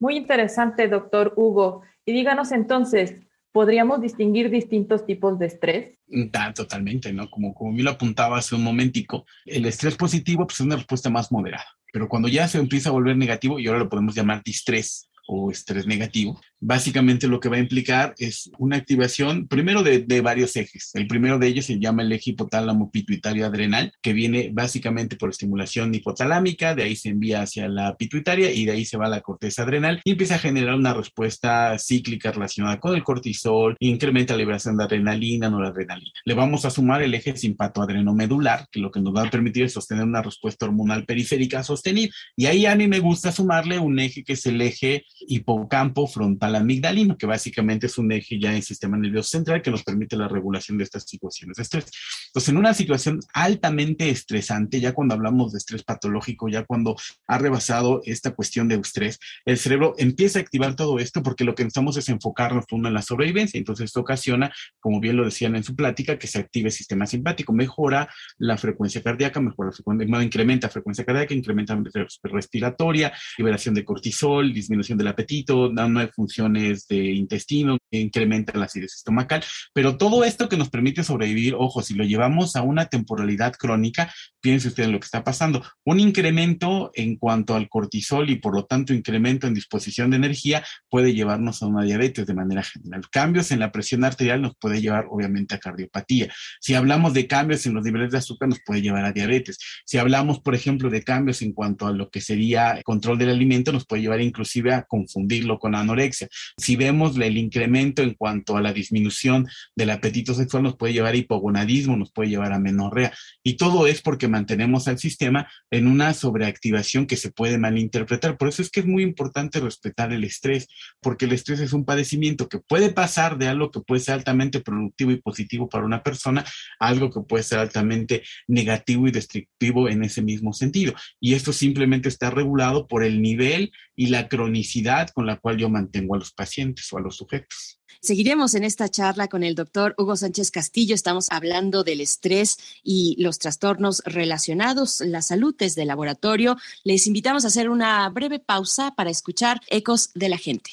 Muy 0.00 0.16
interesante, 0.16 0.88
doctor 0.88 1.32
Hugo. 1.36 1.82
Y 2.04 2.12
díganos 2.12 2.52
entonces, 2.52 3.14
¿podríamos 3.52 4.00
distinguir 4.00 4.50
distintos 4.50 5.06
tipos 5.06 5.38
de 5.38 5.46
estrés? 5.46 5.98
Da, 6.06 6.52
totalmente, 6.52 7.12
¿no? 7.12 7.28
Como, 7.30 7.54
como 7.54 7.76
yo 7.76 7.84
lo 7.84 7.90
apuntaba 7.90 8.38
hace 8.38 8.54
un 8.54 8.62
momentico, 8.62 9.26
el 9.44 9.66
estrés 9.66 9.96
positivo 9.96 10.46
pues, 10.46 10.60
es 10.60 10.66
una 10.66 10.76
respuesta 10.76 11.10
más 11.10 11.32
moderada, 11.32 11.66
pero 11.92 12.08
cuando 12.08 12.28
ya 12.28 12.46
se 12.48 12.58
empieza 12.58 12.88
a 12.88 12.92
volver 12.92 13.16
negativo, 13.16 13.58
y 13.58 13.66
ahora 13.66 13.80
lo 13.80 13.88
podemos 13.88 14.14
llamar 14.14 14.42
distrés, 14.44 15.08
o 15.28 15.50
estrés 15.50 15.86
negativo, 15.86 16.40
básicamente 16.60 17.28
lo 17.28 17.40
que 17.40 17.48
va 17.48 17.56
a 17.56 17.60
implicar 17.60 18.14
es 18.18 18.50
una 18.58 18.76
activación 18.76 19.46
primero 19.48 19.82
de, 19.82 20.20
varios 20.20 20.56
ejes. 20.56 20.90
El 20.94 21.06
primero 21.06 21.38
de 21.38 21.46
ellos 21.46 21.66
se 21.66 21.78
llama 21.78 22.02
el 22.02 22.12
eje 22.12 22.30
hipotálamo 22.30 22.90
pituitario 22.90 23.46
adrenal, 23.46 23.92
que 24.02 24.12
viene 24.12 24.50
básicamente 24.52 25.16
por 25.16 25.30
estimulación 25.30 25.94
hipotalámica, 25.94 26.74
de 26.74 26.82
ahí 26.82 26.96
se 26.96 27.10
envía 27.10 27.42
hacia 27.42 27.68
la 27.68 27.96
pituitaria 27.96 28.52
y 28.52 28.64
de 28.64 28.72
ahí 28.72 28.84
se 28.84 28.96
va 28.96 29.06
a 29.06 29.10
la 29.10 29.20
corteza 29.20 29.62
adrenal 29.62 30.00
y 30.04 30.12
empieza 30.12 30.34
a 30.34 30.38
generar 30.38 30.74
una 30.74 30.92
respuesta 30.94 31.78
cíclica 31.78 32.32
relacionada 32.32 32.80
con 32.80 32.94
el 32.94 33.04
cortisol, 33.04 33.76
incrementa 33.78 34.34
la 34.34 34.38
liberación 34.38 34.76
de 34.76 34.84
adrenalina, 34.84 35.48
noradrenalina. 35.48 36.10
Le 36.24 36.34
vamos 36.34 36.64
a 36.64 36.70
sumar 36.70 37.02
el 37.02 37.14
eje 37.14 37.36
simpatoadrenomedular, 37.36 38.66
que 38.70 38.80
lo 38.80 38.90
que 38.90 39.00
nos 39.00 39.14
va 39.14 39.22
a 39.22 39.30
permitir 39.30 39.64
es 39.64 39.72
sostener 39.72 40.04
una 40.04 40.22
respuesta 40.22 40.66
hormonal 40.66 41.04
periférica 41.04 41.62
sostenida. 41.62 42.12
Y 42.36 42.46
ahí 42.46 42.66
a 42.66 42.74
mí 42.74 42.88
me 42.88 42.98
gusta 42.98 43.32
sumarle 43.32 43.78
un 43.78 43.98
eje 43.98 44.24
que 44.24 44.32
es 44.32 44.46
el 44.46 44.60
eje 44.60 45.04
hipocampo 45.20 46.06
frontal 46.06 46.47
amigdalino, 46.54 47.16
que 47.16 47.26
básicamente 47.26 47.86
es 47.86 47.98
un 47.98 48.12
eje 48.12 48.38
ya 48.40 48.54
en 48.54 48.62
sistema 48.62 48.96
nervioso 48.96 49.30
central 49.30 49.62
que 49.62 49.70
nos 49.70 49.82
permite 49.82 50.16
la 50.16 50.28
regulación 50.28 50.78
de 50.78 50.84
estas 50.84 51.04
situaciones 51.04 51.56
de 51.56 51.62
estrés. 51.62 51.90
Entonces, 52.28 52.48
en 52.48 52.56
una 52.56 52.74
situación 52.74 53.20
altamente 53.32 54.10
estresante, 54.10 54.80
ya 54.80 54.92
cuando 54.92 55.14
hablamos 55.14 55.52
de 55.52 55.58
estrés 55.58 55.82
patológico, 55.82 56.48
ya 56.48 56.64
cuando 56.64 56.96
ha 57.26 57.38
rebasado 57.38 58.00
esta 58.04 58.32
cuestión 58.32 58.68
de 58.68 58.76
estrés, 58.76 59.18
el 59.44 59.58
cerebro 59.58 59.94
empieza 59.98 60.38
a 60.38 60.42
activar 60.42 60.76
todo 60.76 60.98
esto 60.98 61.22
porque 61.22 61.44
lo 61.44 61.54
que 61.54 61.64
necesitamos 61.64 61.96
es 61.96 62.08
enfocarnos 62.08 62.64
uno 62.70 62.88
en 62.88 62.94
la 62.94 63.02
sobrevivencia. 63.02 63.58
Entonces, 63.58 63.86
esto 63.86 64.00
ocasiona, 64.00 64.52
como 64.80 65.00
bien 65.00 65.16
lo 65.16 65.24
decían 65.24 65.56
en 65.56 65.64
su 65.64 65.74
plática, 65.74 66.18
que 66.18 66.26
se 66.26 66.38
active 66.38 66.68
el 66.68 66.72
sistema 66.72 67.06
simpático, 67.06 67.52
mejora 67.52 68.08
la 68.38 68.56
frecuencia 68.56 69.02
cardíaca, 69.02 69.40
mejora 69.40 69.70
la 69.70 69.72
frecuencia, 69.72 70.22
incrementa 70.22 70.66
la 70.66 70.72
frecuencia 70.72 71.04
cardíaca, 71.04 71.34
incrementa 71.34 71.74
la 71.74 72.06
respiratoria, 72.24 73.12
liberación 73.36 73.74
de 73.74 73.84
cortisol, 73.84 74.52
disminución 74.52 74.98
del 74.98 75.08
apetito, 75.08 75.70
nueve 75.72 76.10
de 76.46 77.04
intestino, 77.12 77.78
incrementa 77.90 78.56
la 78.58 78.66
acidez 78.66 78.94
estomacal, 78.94 79.42
pero 79.72 79.96
todo 79.96 80.24
esto 80.24 80.48
que 80.48 80.56
nos 80.56 80.70
permite 80.70 81.02
sobrevivir, 81.02 81.54
ojo, 81.58 81.82
si 81.82 81.94
lo 81.94 82.04
llevamos 82.04 82.54
a 82.56 82.62
una 82.62 82.86
temporalidad 82.86 83.54
crónica, 83.54 84.12
piense 84.40 84.68
usted 84.68 84.84
en 84.84 84.92
lo 84.92 85.00
que 85.00 85.06
está 85.06 85.24
pasando, 85.24 85.64
un 85.84 86.00
incremento 86.00 86.90
en 86.94 87.16
cuanto 87.16 87.54
al 87.54 87.68
cortisol 87.68 88.30
y 88.30 88.36
por 88.36 88.54
lo 88.54 88.64
tanto 88.66 88.94
incremento 88.94 89.46
en 89.46 89.54
disposición 89.54 90.10
de 90.10 90.16
energía 90.16 90.64
puede 90.88 91.14
llevarnos 91.14 91.62
a 91.62 91.66
una 91.66 91.82
diabetes 91.82 92.26
de 92.26 92.34
manera 92.34 92.62
general. 92.62 93.02
Cambios 93.10 93.50
en 93.50 93.60
la 93.60 93.72
presión 93.72 94.04
arterial 94.04 94.42
nos 94.42 94.56
puede 94.56 94.80
llevar 94.80 95.06
obviamente 95.10 95.54
a 95.54 95.58
cardiopatía. 95.58 96.32
Si 96.60 96.74
hablamos 96.74 97.14
de 97.14 97.26
cambios 97.26 97.66
en 97.66 97.74
los 97.74 97.84
niveles 97.84 98.10
de 98.10 98.18
azúcar 98.18 98.48
nos 98.48 98.60
puede 98.64 98.82
llevar 98.82 99.04
a 99.04 99.12
diabetes. 99.12 99.58
Si 99.84 99.98
hablamos, 99.98 100.40
por 100.40 100.54
ejemplo, 100.54 100.90
de 100.90 101.02
cambios 101.02 101.42
en 101.42 101.52
cuanto 101.52 101.86
a 101.86 101.92
lo 101.92 102.10
que 102.10 102.20
sería 102.20 102.80
control 102.84 103.18
del 103.18 103.30
alimento, 103.30 103.72
nos 103.72 103.86
puede 103.86 104.02
llevar 104.02 104.20
inclusive 104.20 104.74
a 104.74 104.82
confundirlo 104.82 105.58
con 105.58 105.74
anorexia. 105.74 106.27
Si 106.56 106.76
vemos 106.76 107.16
el 107.18 107.36
incremento 107.36 108.02
en 108.02 108.14
cuanto 108.14 108.56
a 108.56 108.62
la 108.62 108.72
disminución 108.72 109.46
del 109.74 109.90
apetito 109.90 110.34
sexual, 110.34 110.62
nos 110.62 110.76
puede 110.76 110.92
llevar 110.92 111.14
a 111.14 111.16
hipogonadismo, 111.16 111.96
nos 111.96 112.12
puede 112.12 112.30
llevar 112.30 112.52
a 112.52 112.58
menorrea. 112.58 113.12
Y 113.42 113.56
todo 113.56 113.86
es 113.86 114.02
porque 114.02 114.28
mantenemos 114.28 114.88
al 114.88 114.98
sistema 114.98 115.48
en 115.70 115.86
una 115.86 116.14
sobreactivación 116.14 117.06
que 117.06 117.16
se 117.16 117.30
puede 117.30 117.58
malinterpretar. 117.58 118.36
Por 118.36 118.48
eso 118.48 118.62
es 118.62 118.70
que 118.70 118.80
es 118.80 118.86
muy 118.86 119.02
importante 119.02 119.60
respetar 119.60 120.12
el 120.12 120.24
estrés, 120.24 120.68
porque 121.00 121.24
el 121.24 121.32
estrés 121.32 121.60
es 121.60 121.72
un 121.72 121.84
padecimiento 121.84 122.48
que 122.48 122.58
puede 122.58 122.90
pasar 122.90 123.38
de 123.38 123.48
algo 123.48 123.70
que 123.70 123.80
puede 123.80 124.00
ser 124.00 124.14
altamente 124.14 124.60
productivo 124.60 125.10
y 125.10 125.20
positivo 125.20 125.68
para 125.68 125.84
una 125.84 126.02
persona 126.02 126.44
a 126.80 126.88
algo 126.88 127.10
que 127.10 127.20
puede 127.20 127.44
ser 127.44 127.58
altamente 127.58 128.22
negativo 128.46 129.08
y 129.08 129.10
destructivo 129.10 129.88
en 129.88 130.04
ese 130.04 130.22
mismo 130.22 130.52
sentido. 130.52 130.94
Y 131.20 131.34
esto 131.34 131.52
simplemente 131.52 132.08
está 132.08 132.30
regulado 132.30 132.86
por 132.86 133.04
el 133.04 133.20
nivel 133.22 133.72
y 133.96 134.08
la 134.08 134.28
cronicidad 134.28 135.08
con 135.10 135.26
la 135.26 135.36
cual 135.36 135.56
yo 135.56 135.68
mantengo 135.68 136.14
a 136.18 136.20
los 136.20 136.32
pacientes 136.32 136.92
o 136.92 136.98
a 136.98 137.00
los 137.00 137.16
sujetos. 137.16 137.78
Seguiremos 138.00 138.54
en 138.54 138.64
esta 138.64 138.88
charla 138.88 139.28
con 139.28 139.42
el 139.42 139.54
doctor 139.54 139.94
Hugo 139.98 140.16
Sánchez 140.16 140.50
Castillo. 140.50 140.94
Estamos 140.94 141.26
hablando 141.30 141.82
del 141.82 142.00
estrés 142.00 142.58
y 142.84 143.16
los 143.20 143.38
trastornos 143.38 144.02
relacionados, 144.04 145.00
la 145.00 145.22
salud 145.22 145.54
desde 145.58 145.82
el 145.82 145.88
laboratorio. 145.88 146.56
Les 146.84 147.06
invitamos 147.06 147.44
a 147.44 147.48
hacer 147.48 147.68
una 147.68 148.08
breve 148.08 148.38
pausa 148.38 148.94
para 148.94 149.10
escuchar 149.10 149.60
Ecos 149.68 150.10
de 150.14 150.28
la 150.28 150.38
Gente. 150.38 150.70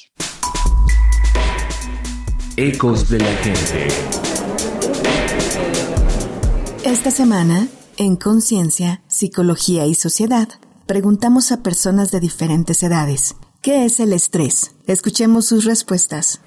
Ecos 2.56 3.08
de 3.08 3.18
la 3.18 3.36
Gente. 3.36 3.88
Esta 6.84 7.10
semana, 7.10 7.68
en 7.96 8.14
Conciencia, 8.16 9.02
Psicología 9.08 9.86
y 9.86 9.94
Sociedad, 9.96 10.48
preguntamos 10.86 11.50
a 11.50 11.64
personas 11.64 12.12
de 12.12 12.20
diferentes 12.20 12.82
edades 12.84 13.34
¿Qué 13.66 13.84
es 13.84 13.98
el 13.98 14.12
estrés? 14.12 14.76
Escuchemos 14.86 15.46
sus 15.46 15.64
respuestas. 15.64 16.40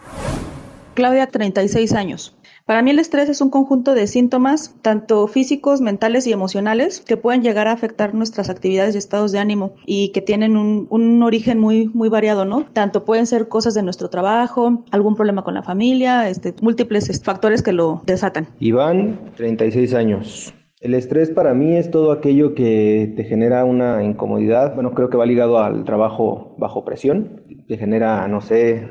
Claudia, 0.94 1.28
36 1.28 1.92
años. 1.92 2.34
Para 2.66 2.82
mí 2.82 2.92
el 2.92 3.00
estrés 3.00 3.28
es 3.28 3.42
un 3.42 3.50
conjunto 3.50 3.94
de 3.94 4.08
síntomas, 4.08 4.74
tanto 4.82 5.28
físicos, 5.28 5.82
mentales 5.82 6.26
y 6.28 6.32
emocionales, 6.32 7.02
que 7.02 7.18
pueden 7.18 7.44
llegar 7.44 7.68
a 7.68 7.74
afectar 7.74 8.14
nuestras 8.14 8.50
actividades 8.50 8.96
y 8.96 9.00
estados 9.00 9.34
de 9.34 9.40
ánimo 9.40 9.74
y 9.86 10.14
que 10.14 10.22
tienen 10.22 10.56
un, 10.56 11.22
origen 11.22 11.60
muy, 11.60 11.90
muy 11.90 12.08
variado, 12.08 12.46
¿no? 12.46 12.66
Tanto 12.72 13.04
pueden 13.04 13.28
ser 13.28 13.50
cosas 13.50 13.74
de 13.74 13.84
nuestro 13.84 14.10
trabajo, 14.10 14.86
algún 14.90 15.18
problema 15.18 15.44
con 15.44 15.56
la 15.56 15.62
familia, 15.62 16.30
este, 16.30 16.56
múltiples 16.62 17.22
factores 17.22 17.62
que 17.62 17.74
lo 17.74 18.02
desatan. 18.06 18.48
Iván, 18.62 19.20
36 19.36 19.94
años. 19.94 20.54
El 20.80 20.94
estrés 20.94 21.30
para 21.30 21.54
mí 21.54 21.76
es 21.76 21.92
todo 21.92 22.14
aquello 22.14 22.56
que 22.56 23.14
te 23.18 23.26
genera 23.26 23.66
una 23.66 24.02
incomodidad. 24.02 24.76
Bueno, 24.76 24.94
creo 24.94 25.10
que 25.10 25.18
va 25.18 25.26
ligado 25.26 25.60
al 25.60 25.84
trabajo 25.84 26.56
bajo 26.58 26.86
presión. 26.86 27.44
Te 27.68 27.78
genera, 27.78 28.26
no 28.30 28.40
sé, 28.40 28.88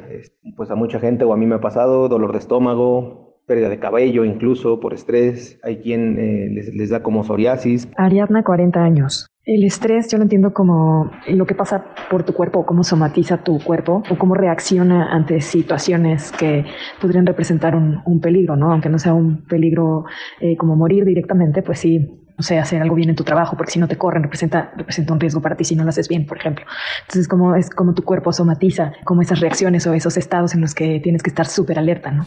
pues 0.55 0.71
a 0.71 0.75
mucha 0.75 1.01
gente 1.01 1.25
o 1.25 1.33
a 1.33 1.39
mí 1.39 1.47
me 1.47 1.55
ha 1.55 1.61
pasado 1.61 2.09
dolor 2.09 2.33
de 2.33 2.39
estómago, 2.41 3.28
pérdida 3.49 3.69
de 3.69 3.81
cabello 3.81 4.25
incluso 4.25 4.79
por 4.79 4.95
estrés. 4.95 5.59
Hay 5.65 5.79
quien 5.79 6.19
eh, 6.19 6.71
les, 6.73 6.91
da 6.91 7.03
como 7.03 7.25
psoriasis. 7.25 7.89
Ariadna, 7.97 8.45
40 8.45 8.81
años. 8.81 9.27
El 9.45 9.65
estrés 9.65 10.09
yo 10.13 10.19
lo 10.19 10.25
entiendo 10.25 10.53
como 10.53 11.11
lo 11.27 11.47
que 11.47 11.55
pasa 11.55 11.87
por 12.11 12.23
tu 12.23 12.35
cuerpo, 12.35 12.67
cómo 12.67 12.85
somatiza 12.85 13.39
tu 13.39 13.59
cuerpo 13.59 14.03
o 14.11 14.19
cómo 14.19 14.35
reacciona 14.35 15.11
ante 15.11 15.41
situaciones 15.41 16.31
que 16.33 16.67
podrían 17.01 17.25
representar 17.25 17.75
un, 17.75 18.21
peligro, 18.21 18.57
¿no? 18.57 18.71
Aunque 18.71 18.91
no 18.91 18.99
sea 18.99 19.15
un 19.15 19.45
peligro 19.47 20.05
eh, 20.41 20.57
como 20.59 20.77
morir 20.77 21.07
directamente, 21.07 21.63
pues 21.63 21.79
sí, 21.79 22.07
no 22.37 22.43
sé, 22.43 22.59
hacer 22.59 22.83
algo 22.83 22.95
bien 22.95 23.09
en 23.09 23.17
tu 23.17 23.25
trabajo, 23.25 23.57
porque 23.57 23.73
si 23.73 23.79
no 23.79 23.89
te 23.89 23.97
corren 23.97 24.23
representa, 24.23 24.71
representa 24.77 25.15
un 25.15 25.21
riesgo 25.21 25.41
para 25.41 25.57
ti 25.57 25.65
si 25.65 25.75
no 25.75 25.83
lo 25.83 25.89
haces 25.89 26.09
bien, 26.09 26.27
por 26.27 26.37
ejemplo. 26.37 26.67
Entonces, 27.01 27.27
como 27.27 27.55
es 27.55 27.71
como 27.71 27.95
tu 27.95 28.03
cuerpo 28.03 28.33
somatiza, 28.33 28.93
como 29.05 29.23
esas 29.23 29.41
reacciones 29.41 29.87
o 29.87 29.95
esos 29.95 30.19
estados 30.19 30.55
en 30.55 30.61
los 30.61 30.75
que 30.75 31.01
tienes 31.01 31.23
que 31.23 31.31
estar 31.31 31.47
súper 31.47 31.79
alerta, 31.79 32.11
¿no? 32.11 32.27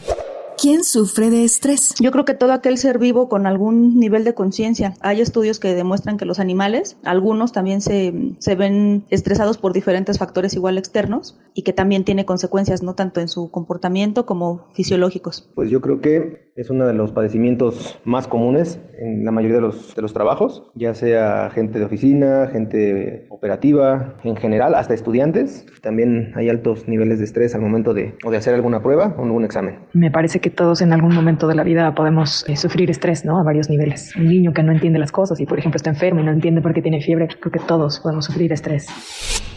¿Quién 0.62 0.84
sufre 0.84 1.28
de 1.28 1.42
estrés? 1.42 1.96
Yo 1.98 2.12
creo 2.12 2.24
que 2.24 2.34
todo 2.34 2.52
aquel 2.52 2.78
ser 2.78 3.00
vivo 3.00 3.28
con 3.28 3.48
algún 3.48 3.98
nivel 3.98 4.22
de 4.22 4.32
conciencia. 4.32 4.94
Hay 5.00 5.20
estudios 5.20 5.58
que 5.58 5.74
demuestran 5.74 6.18
que 6.18 6.24
los 6.24 6.38
animales, 6.38 6.96
algunos 7.02 7.50
también 7.50 7.80
se, 7.80 8.14
se 8.38 8.54
ven 8.54 9.04
estresados 9.10 9.58
por 9.58 9.72
diferentes 9.72 10.20
factores 10.20 10.54
igual 10.54 10.78
externos 10.78 11.36
y 11.52 11.62
que 11.62 11.72
también 11.72 12.04
tiene 12.04 12.24
consecuencias 12.26 12.80
no 12.80 12.94
tanto 12.94 13.20
en 13.20 13.26
su 13.26 13.50
comportamiento 13.50 14.24
como 14.24 14.68
fisiológicos. 14.72 15.50
Pues 15.56 15.68
yo 15.68 15.80
creo 15.80 16.00
que 16.00 16.51
es 16.56 16.70
uno 16.70 16.86
de 16.86 16.92
los 16.92 17.12
padecimientos 17.12 17.98
más 18.04 18.28
comunes 18.28 18.80
en 18.98 19.24
la 19.24 19.30
mayoría 19.30 19.56
de 19.56 19.62
los, 19.62 19.94
de 19.94 20.02
los 20.02 20.12
trabajos, 20.12 20.70
ya 20.74 20.94
sea 20.94 21.50
gente 21.50 21.78
de 21.78 21.84
oficina, 21.86 22.48
gente 22.52 23.26
operativa, 23.30 24.14
en 24.22 24.36
general, 24.36 24.74
hasta 24.74 24.94
estudiantes. 24.94 25.66
También 25.80 26.32
hay 26.36 26.48
altos 26.48 26.86
niveles 26.88 27.18
de 27.18 27.24
estrés 27.24 27.54
al 27.54 27.62
momento 27.62 27.94
de, 27.94 28.14
o 28.24 28.30
de 28.30 28.36
hacer 28.36 28.54
alguna 28.54 28.82
prueba 28.82 29.14
o 29.18 29.24
algún 29.24 29.44
examen. 29.44 29.78
Me 29.94 30.10
parece 30.10 30.40
que 30.40 30.50
todos 30.50 30.82
en 30.82 30.92
algún 30.92 31.14
momento 31.14 31.48
de 31.48 31.54
la 31.54 31.64
vida 31.64 31.94
podemos 31.94 32.48
eh, 32.48 32.56
sufrir 32.56 32.90
estrés, 32.90 33.24
¿no? 33.24 33.38
A 33.38 33.42
varios 33.42 33.70
niveles. 33.70 34.14
Un 34.16 34.28
niño 34.28 34.52
que 34.52 34.62
no 34.62 34.72
entiende 34.72 34.98
las 34.98 35.12
cosas 35.12 35.40
y, 35.40 35.46
por 35.46 35.58
ejemplo, 35.58 35.76
está 35.76 35.90
enfermo 35.90 36.20
y 36.20 36.24
no 36.24 36.32
entiende 36.32 36.60
por 36.60 36.74
qué 36.74 36.82
tiene 36.82 37.00
fiebre, 37.00 37.28
creo 37.28 37.52
que 37.52 37.60
todos 37.60 38.00
podemos 38.00 38.26
sufrir 38.26 38.52
estrés. 38.52 38.88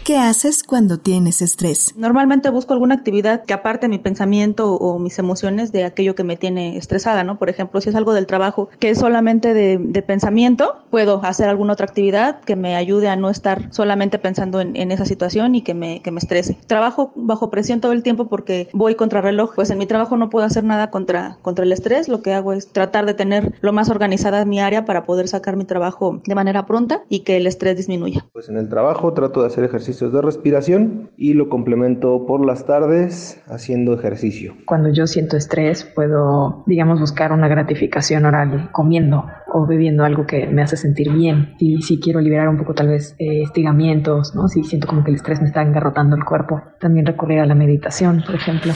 ¿Qué 0.06 0.20
haces 0.20 0.62
cuando 0.62 1.00
tienes 1.00 1.42
estrés? 1.42 1.96
Normalmente 1.98 2.52
busco 2.52 2.74
alguna 2.74 2.94
actividad 2.94 3.44
que 3.44 3.56
aparte 3.56 3.88
mi 3.88 3.98
pensamiento 3.98 4.76
o 4.76 5.00
mis 5.00 5.18
emociones 5.18 5.72
de 5.72 5.84
aquello 5.84 6.14
que 6.14 6.24
me 6.24 6.38
tiene 6.38 6.78
estresada, 6.78 7.24
¿no? 7.24 7.40
Por 7.40 7.50
ejemplo, 7.50 7.82
si 7.82 7.90
es 7.90 7.96
algo 7.96 8.14
del 8.14 8.28
trabajo 8.28 8.70
que 8.78 8.92
es 8.92 9.00
solamente 9.00 9.56
de, 9.56 9.80
de 9.80 10.02
pensamiento, 10.04 10.76
puedo 10.92 11.22
hacer 11.24 11.50
alguna 11.50 11.74
otra 11.74 11.88
actividad 11.88 12.42
que 12.42 12.56
me 12.56 12.76
ayude 12.76 13.10
a 13.10 13.16
no 13.16 13.32
estar 13.32 13.74
solamente 13.74 14.20
pensando 14.20 14.62
en, 14.62 14.76
en, 14.76 14.92
esa 14.92 15.06
situación 15.06 15.56
y 15.56 15.64
que 15.64 15.74
me, 15.74 16.04
que 16.04 16.12
me 16.12 16.20
estrese. 16.20 16.56
Trabajo 16.68 17.12
bajo 17.16 17.50
presión 17.50 17.82
todo 17.82 17.92
el 17.92 18.04
tiempo 18.04 18.28
porque 18.28 18.70
voy 18.74 18.94
contra 18.94 19.22
reloj, 19.22 19.56
pues 19.56 19.72
en 19.72 19.80
mi 19.80 19.88
trabajo 19.88 20.18
no 20.18 20.30
puedo 20.30 20.46
hacer 20.46 20.64
nada 20.64 20.92
contra, 20.92 21.40
contra 21.42 21.66
el 21.66 21.72
estrés, 21.72 22.10
lo 22.10 22.22
que 22.22 22.32
hago 22.32 22.54
es 22.54 22.68
tratar 22.68 23.08
de 23.08 23.16
tener 23.16 23.56
lo 23.62 23.74
más 23.74 23.90
organizada 23.90 24.46
mi 24.46 24.60
área 24.60 24.86
para 24.86 25.04
poder 25.04 25.28
sacar 25.28 25.56
mi 25.56 25.66
trabajo 25.66 26.22
de 26.24 26.36
manera 26.36 26.68
pronta 26.68 27.02
y 27.10 27.22
que 27.22 27.38
el 27.38 27.48
estrés 27.48 27.76
disminuya. 27.76 28.24
Pues 28.34 28.50
en 28.50 28.58
el 28.58 28.70
trabajo 28.70 29.12
trato 29.12 29.42
de 29.42 29.48
hacer 29.48 29.64
ejercicio 29.64 29.95
de 30.00 30.22
respiración 30.22 31.10
y 31.18 31.34
lo 31.34 31.50
complemento 31.50 32.26
por 32.26 32.46
las 32.46 32.66
tardes 32.66 33.42
haciendo 33.48 33.94
ejercicio. 33.94 34.56
Cuando 34.66 34.90
yo 34.92 35.08
siento 35.08 35.38
estrés, 35.38 35.84
puedo, 35.84 36.64
digamos, 36.68 37.00
buscar 37.00 37.32
una 37.32 37.48
gratificación 37.48 38.26
oral 38.26 38.70
comiendo 38.72 39.26
o 39.54 39.66
bebiendo 39.66 40.04
algo 40.04 40.26
que 40.26 40.48
me 40.48 40.62
hace 40.62 40.78
sentir 40.78 41.12
bien. 41.12 41.56
Y 41.60 41.82
si 41.82 42.00
quiero 42.00 42.20
liberar 42.20 42.50
un 42.50 42.58
poco 42.58 42.74
tal 42.74 42.90
vez 42.90 43.16
eh, 43.20 43.42
estigamientos, 43.44 44.36
¿no? 44.36 44.48
Si 44.48 44.64
siento 44.64 44.88
como 44.88 45.04
que 45.04 45.12
el 45.12 45.16
estrés 45.16 45.40
me 45.42 45.48
está 45.48 45.62
engarrotando 45.62 46.16
el 46.16 46.26
cuerpo, 46.26 46.62
también 46.80 47.06
recurrir 47.06 47.40
a 47.40 47.46
la 47.46 47.56
meditación, 47.56 48.24
por 48.26 48.36
ejemplo. 48.36 48.74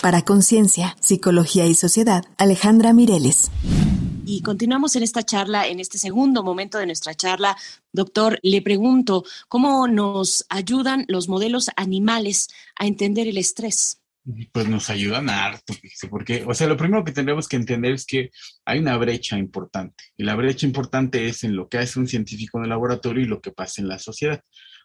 Para 0.00 0.22
Conciencia, 0.22 0.96
Psicología 1.00 1.66
y 1.66 1.74
Sociedad, 1.74 2.24
Alejandra 2.38 2.92
Mireles. 2.92 3.50
Y 4.24 4.42
continuamos 4.42 4.94
en 4.94 5.02
esta 5.02 5.24
charla, 5.24 5.66
en 5.66 5.80
este 5.80 5.98
segundo 5.98 6.44
momento 6.44 6.78
de 6.78 6.86
nuestra 6.86 7.14
charla. 7.14 7.56
Doctor, 7.92 8.38
le 8.42 8.62
pregunto, 8.62 9.24
¿cómo 9.48 9.88
nos 9.88 10.44
ayudan 10.48 11.04
los 11.08 11.28
modelos 11.28 11.70
animales 11.76 12.48
a 12.76 12.86
entender 12.86 13.26
el 13.26 13.38
estrés? 13.38 14.00
Pues 14.52 14.68
nos 14.68 14.90
ayudan 14.90 15.28
a 15.30 15.46
harto, 15.46 15.74
porque, 16.10 16.44
o 16.46 16.54
sea, 16.54 16.68
lo 16.68 16.76
primero 16.76 17.04
que 17.04 17.10
tenemos 17.10 17.48
que 17.48 17.56
entender 17.56 17.94
es 17.94 18.06
que 18.06 18.30
hay 18.64 18.78
una 18.78 18.96
brecha 18.96 19.38
importante. 19.38 20.04
Y 20.16 20.24
la 20.24 20.36
brecha 20.36 20.66
importante 20.66 21.26
es 21.26 21.42
en 21.42 21.56
lo 21.56 21.68
que 21.68 21.78
hace 21.78 21.98
un 21.98 22.06
científico 22.06 22.58
en 22.58 22.64
el 22.64 22.70
laboratorio 22.70 23.24
y 23.24 23.28
lo 23.28 23.40
que 23.40 23.50
pasa 23.50 23.80
en 23.80 23.88
la 23.88 23.98
sociedad. 23.98 24.42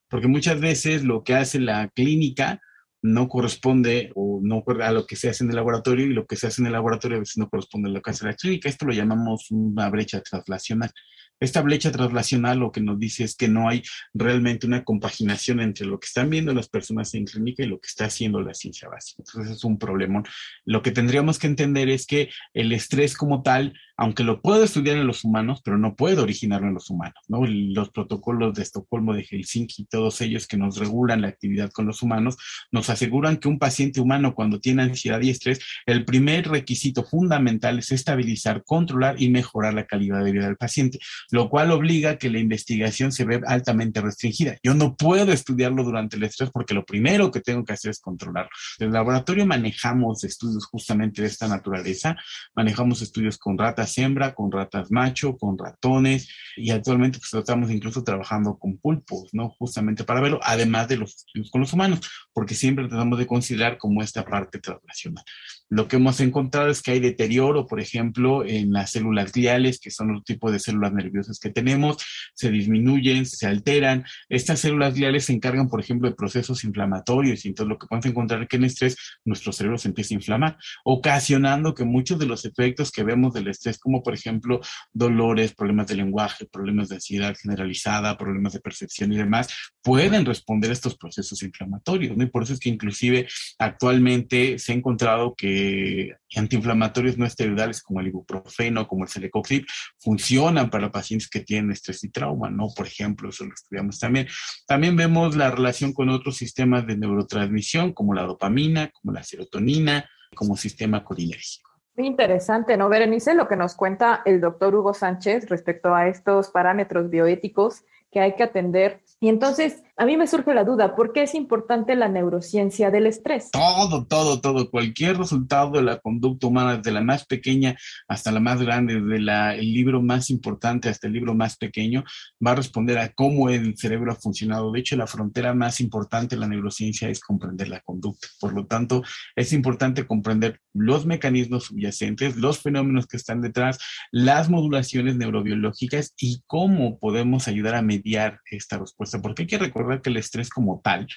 Porque 0.10 0.28
muchas 0.28 0.60
veces 0.60 1.04
lo 1.04 1.24
que 1.24 1.36
hace 1.36 1.60
la 1.60 1.90
clínica 1.90 2.62
no 3.06 3.30
corresponde 3.30 4.12
o 4.16 4.40
no 4.42 4.64
a 4.82 4.92
lo 4.92 5.06
que 5.06 5.16
se 5.16 5.30
hace 5.30 5.44
en 5.44 5.52
el 5.52 5.56
laboratorio 5.56 6.06
y 6.06 6.14
lo 6.14 6.26
que 6.26 6.36
se 6.36 6.48
hace 6.48 6.62
en 6.62 6.68
el 6.68 6.74
laboratorio 6.74 7.18
a 7.18 7.20
veces 7.20 7.38
no 7.38 7.50
corresponde 7.50 7.90
a 7.90 7.94
lo 7.94 8.02
que 8.02 8.10
hace 8.10 8.26
la 8.26 8.34
clínica. 8.34 8.68
Esto 8.68 8.86
lo 8.88 8.94
llamamos 8.94 9.52
una 9.52 9.90
brecha 9.90 10.22
translacional. 10.22 10.92
Esta 11.40 11.62
brecha 11.62 11.92
translacional 11.92 12.60
lo 12.60 12.72
que 12.72 12.82
nos 12.82 12.98
dice 12.98 13.26
es 13.26 13.36
que 13.36 13.48
no 13.48 13.68
hay 13.70 13.84
realmente 14.14 14.66
una 14.66 14.84
compaginación 14.84 15.60
entre 15.60 15.86
lo 15.86 16.00
que 16.00 16.08
están 16.08 16.30
viendo 16.30 16.54
las 16.54 16.70
personas 16.70 17.14
en 17.14 17.26
clínica 17.26 17.62
y 17.62 17.68
lo 17.68 17.80
que 17.80 17.88
está 17.88 18.06
haciendo 18.06 18.42
la 18.42 18.54
ciencia 18.54 18.88
básica. 18.88 19.22
Entonces 19.28 19.58
es 19.58 19.64
un 19.66 19.78
problemón. 19.78 20.24
Lo 20.64 20.82
que 20.82 20.92
tendríamos 20.92 21.38
que 21.38 21.48
entender 21.48 21.90
es 21.90 22.08
que 22.08 22.30
el 22.54 22.72
estrés 22.72 23.16
como 23.16 23.44
tal 23.44 23.78
aunque 23.98 24.24
lo 24.24 24.42
puedo 24.42 24.64
estudiar 24.64 24.98
en 24.98 25.08
los 25.08 25.24
humanos, 25.24 25.62
pero 25.64 25.78
no 25.78 25.96
puedo 25.96 26.24
originarlo 26.24 26.68
en 26.68 26.74
los 26.74 26.90
humanos, 26.90 27.24
¿no? 27.28 27.46
Los 27.46 27.90
protocolos 27.90 28.54
de 28.54 28.64
Estocolmo, 28.64 29.14
de 29.14 29.24
Helsinki, 29.24 29.86
todos 29.86 30.22
ellos 30.22 30.48
que 30.48 30.58
nos 30.58 30.78
regulan 30.78 31.22
la 31.22 31.30
actividad 31.30 31.72
con 31.72 31.86
los 31.86 32.02
humanos, 32.02 32.38
nos 32.72 32.90
aseguran 32.90 33.38
que 33.38 33.48
un 33.48 33.60
paciente 33.60 34.02
humano 34.02 34.36
cuando 34.36 34.60
tiene 34.60 34.84
ansiedad 34.84 35.22
y 35.22 35.30
estrés, 35.30 35.60
el 35.86 36.04
primer 36.04 36.48
requisito 36.50 37.04
fundamental 37.04 37.80
es 37.80 37.92
estabilizar, 37.92 38.64
controlar 38.66 39.22
y 39.22 39.30
mejorar 39.30 39.74
la 39.74 39.86
calidad 39.86 40.24
de 40.24 40.32
vida 40.32 40.46
del 40.46 40.58
paciente, 40.58 41.00
lo 41.32 41.50
cual 41.50 41.72
obliga 41.72 42.12
a 42.12 42.18
que 42.18 42.30
la 42.30 42.40
investigación 42.40 43.12
se 43.12 43.26
ve 43.26 43.42
altamente 43.48 44.02
restringida. 44.02 44.58
Yo 44.64 44.74
no 44.74 44.96
puedo 44.96 45.32
estudiarlo 45.32 45.84
durante 45.84 46.18
el 46.18 46.24
estrés 46.24 46.50
porque 46.52 46.74
lo 46.74 46.86
primero 46.86 47.32
que 47.32 47.40
tengo 47.40 47.64
que 47.64 47.74
hacer 47.74 47.92
es 47.92 48.00
controlarlo. 48.00 48.50
En 48.80 48.88
el 48.88 48.94
laboratorio 48.94 49.46
manejamos 49.46 50.24
estudios 50.24 50.66
justamente 50.66 51.22
de 51.22 51.28
esta 51.28 51.48
naturaleza, 51.48 52.18
manejamos 52.56 53.02
estudios 53.02 53.38
con 53.38 53.58
ratas 53.58 53.85
hembra, 53.98 54.34
con 54.34 54.52
ratas 54.52 54.92
macho, 54.92 55.38
con 55.38 55.58
ratones 55.58 56.30
y 56.56 56.72
actualmente 56.72 57.20
pues 57.20 57.34
estamos 57.34 57.72
incluso 57.72 58.04
trabajando 58.04 58.58
con 58.58 58.78
pulpos, 58.78 59.30
¿no? 59.34 59.50
Justamente 59.58 60.04
para 60.04 60.22
verlo, 60.22 60.40
además 60.44 60.88
de 60.88 60.98
los 60.98 61.16
estudios 61.16 61.52
con 61.52 61.62
los 61.62 61.74
humanos, 61.74 62.02
porque 62.36 62.54
siempre 62.54 62.90
tratamos 62.90 63.18
de 63.18 63.28
considerar 63.28 63.78
como 63.78 64.04
esta 64.04 64.26
parte 64.26 64.60
translacional. 64.60 65.24
Lo 65.70 65.88
que 65.88 65.96
hemos 65.96 66.20
encontrado 66.20 66.70
es 66.70 66.82
que 66.82 66.92
hay 66.92 67.00
deterioro, 67.00 67.66
por 67.66 67.80
ejemplo, 67.80 68.46
en 68.46 68.74
las 68.74 68.92
células 68.92 69.32
gliales, 69.32 69.80
que 69.80 69.90
son 69.90 70.12
los 70.12 70.24
tipos 70.26 70.52
de 70.52 70.60
células 70.60 70.92
nerviosas 70.92 71.40
que 71.40 71.50
tenemos, 71.50 71.96
se 72.34 72.52
disminuyen, 72.52 73.26
se 73.26 73.48
alteran. 73.48 74.04
Estas 74.28 74.60
células 74.60 74.94
gliales 74.96 75.24
se 75.26 75.34
encargan, 75.34 75.70
por 75.70 75.80
ejemplo, 75.80 76.10
de 76.10 76.16
procesos 76.16 76.66
inflamatorios 76.66 77.46
y 77.46 77.48
entonces 77.48 77.70
lo 77.70 77.78
que 77.80 77.88
podemos 77.88 78.06
encontrar 78.06 78.42
es 78.42 78.50
que 78.50 78.58
en 78.58 78.66
estrés 78.66 78.98
nuestro 79.24 79.54
cerebro 79.54 79.78
se 79.78 79.88
empieza 79.88 80.14
a 80.14 80.18
inflamar, 80.18 80.58
ocasionando 80.84 81.74
que 81.74 81.86
muchos 81.86 82.20
de 82.20 82.26
los 82.26 82.44
efectos 82.44 82.92
que 82.92 83.04
vemos 83.04 83.34
del 83.34 83.48
estrés, 83.48 83.80
como 83.80 84.04
por 84.04 84.14
ejemplo 84.14 84.60
dolores, 84.92 85.56
problemas 85.56 85.88
de 85.88 85.96
lenguaje, 85.96 86.46
problemas 86.52 86.90
de 86.90 86.96
ansiedad 86.96 87.34
generalizada, 87.42 88.18
problemas 88.18 88.52
de 88.52 88.60
percepción 88.60 89.14
y 89.14 89.18
demás, 89.18 89.48
pueden 89.82 90.26
responder 90.26 90.72
a 90.72 90.74
estos 90.74 90.98
procesos 90.98 91.42
inflamatorios. 91.42 92.18
¿no? 92.18 92.25
Por 92.30 92.44
eso 92.44 92.54
es 92.54 92.60
que 92.60 92.70
inclusive 92.70 93.28
actualmente 93.60 94.60
se 94.60 94.72
ha 94.72 94.76
encontrado 94.76 95.36
que 95.36 96.16
antiinflamatorios 96.36 97.18
no 97.18 97.26
esteroidales 97.26 97.82
como 97.82 98.00
el 98.02 98.08
ibuprofeno, 98.08 98.88
como 98.88 99.04
el 99.04 99.10
celecoxib, 99.10 99.66
funcionan 100.00 100.70
para 100.70 100.92
pacientes 100.92 101.30
que 101.30 101.42
tienen 101.42 101.72
estrés 101.72 102.04
y 102.04 102.10
trauma, 102.10 102.50
¿no? 102.50 102.68
Por 102.76 102.88
ejemplo, 102.88 103.30
eso 103.30 103.46
lo 103.46 103.54
estudiamos 103.54 104.00
también. 104.00 104.28
También 104.68 104.96
vemos 104.96 105.36
la 105.36 105.52
relación 105.52 105.94
con 105.94 106.10
otros 106.10 106.38
sistemas 106.38 106.86
de 106.86 106.98
neurotransmisión, 106.98 107.94
como 107.94 108.14
la 108.14 108.24
dopamina, 108.24 108.92
como 108.92 109.14
la 109.14 109.24
serotonina, 109.24 110.10
como 110.36 110.58
sistema 110.58 111.04
colinérgico. 111.04 111.70
Muy 111.98 112.08
interesante, 112.08 112.76
¿no, 112.76 112.90
Berenice? 112.90 113.34
Lo 113.34 113.48
que 113.48 113.56
nos 113.56 113.74
cuenta 113.74 114.22
el 114.26 114.42
doctor 114.42 114.76
Hugo 114.76 114.94
Sánchez 114.94 115.48
respecto 115.48 115.96
a 115.96 116.10
estos 116.10 116.50
parámetros 116.50 117.10
bioéticos 117.10 117.86
que 118.12 118.20
hay 118.20 118.36
que 118.36 118.44
atender 118.44 119.02
Y 119.22 119.30
entonces, 119.30 119.82
a 119.96 120.06
mí 120.06 120.18
me 120.18 120.28
surge 120.28 120.54
la 120.54 120.66
duda, 120.66 120.94
¿por 120.94 121.14
qué 121.14 121.24
es 121.24 121.36
importante 121.36 121.96
la 121.96 122.10
neurociencia 122.10 122.92
del 122.92 123.08
estrés? 123.08 123.50
Todo, 123.52 124.06
todo, 124.06 124.42
todo, 124.42 124.70
cualquier 124.70 125.18
resultado 125.18 125.72
de 125.72 125.84
la 125.84 126.00
conducta 126.00 126.48
humana, 126.48 126.78
desde 126.78 126.92
la 126.92 127.02
más 127.02 127.26
pequeña 127.26 127.78
hasta 128.10 128.34
la 128.34 128.42
más 128.42 128.62
grande, 128.62 129.00
desde 129.00 129.22
la, 129.22 129.56
el 129.56 129.74
libro 129.74 130.02
más 130.02 130.30
importante 130.30 130.90
hasta 130.90 131.08
el 131.08 131.14
libro 131.14 131.34
más 131.34 131.56
pequeño, 131.56 132.04
va 132.46 132.52
a 132.52 132.56
responder 132.56 132.98
a 132.98 133.14
cómo 133.14 133.50
el 133.50 133.78
cerebro 133.78 134.12
ha 134.12 134.16
funcionado. 134.16 134.70
De 134.74 134.82
hecho, 134.82 134.98
la 134.98 135.08
frontera 135.08 135.54
más 135.54 135.80
importante 135.80 136.36
de 136.36 136.42
la 136.42 136.50
neurociencia 136.50 137.08
es 137.08 137.22
comprender 137.22 137.70
la 137.70 137.80
conducta. 137.80 138.28
Por 138.42 138.54
lo 138.54 138.66
tanto, 138.66 139.02
es 139.38 139.54
importante 139.54 140.06
comprender 140.06 140.60
los 140.74 141.06
mecanismos 141.06 141.66
subyacentes, 141.68 142.36
los 142.36 142.60
fenómenos 142.60 143.08
que 143.08 143.16
están 143.16 143.40
detrás, 143.40 143.80
las 144.12 144.50
modulaciones 144.50 145.16
neurobiológicas 145.16 146.14
y 146.18 146.44
cómo 146.48 147.00
podemos 147.00 147.48
ayudar 147.48 147.76
a 147.76 147.82
mediar 147.82 148.42
esta 148.52 148.78
respuesta. 148.78 149.05
Porque 149.22 149.44
hay 149.44 149.48
que 149.48 149.58
recordar 149.58 150.02
que 150.02 150.10
el 150.10 150.18
estrés 150.18 150.50
como 150.50 150.82
tal 150.84 151.08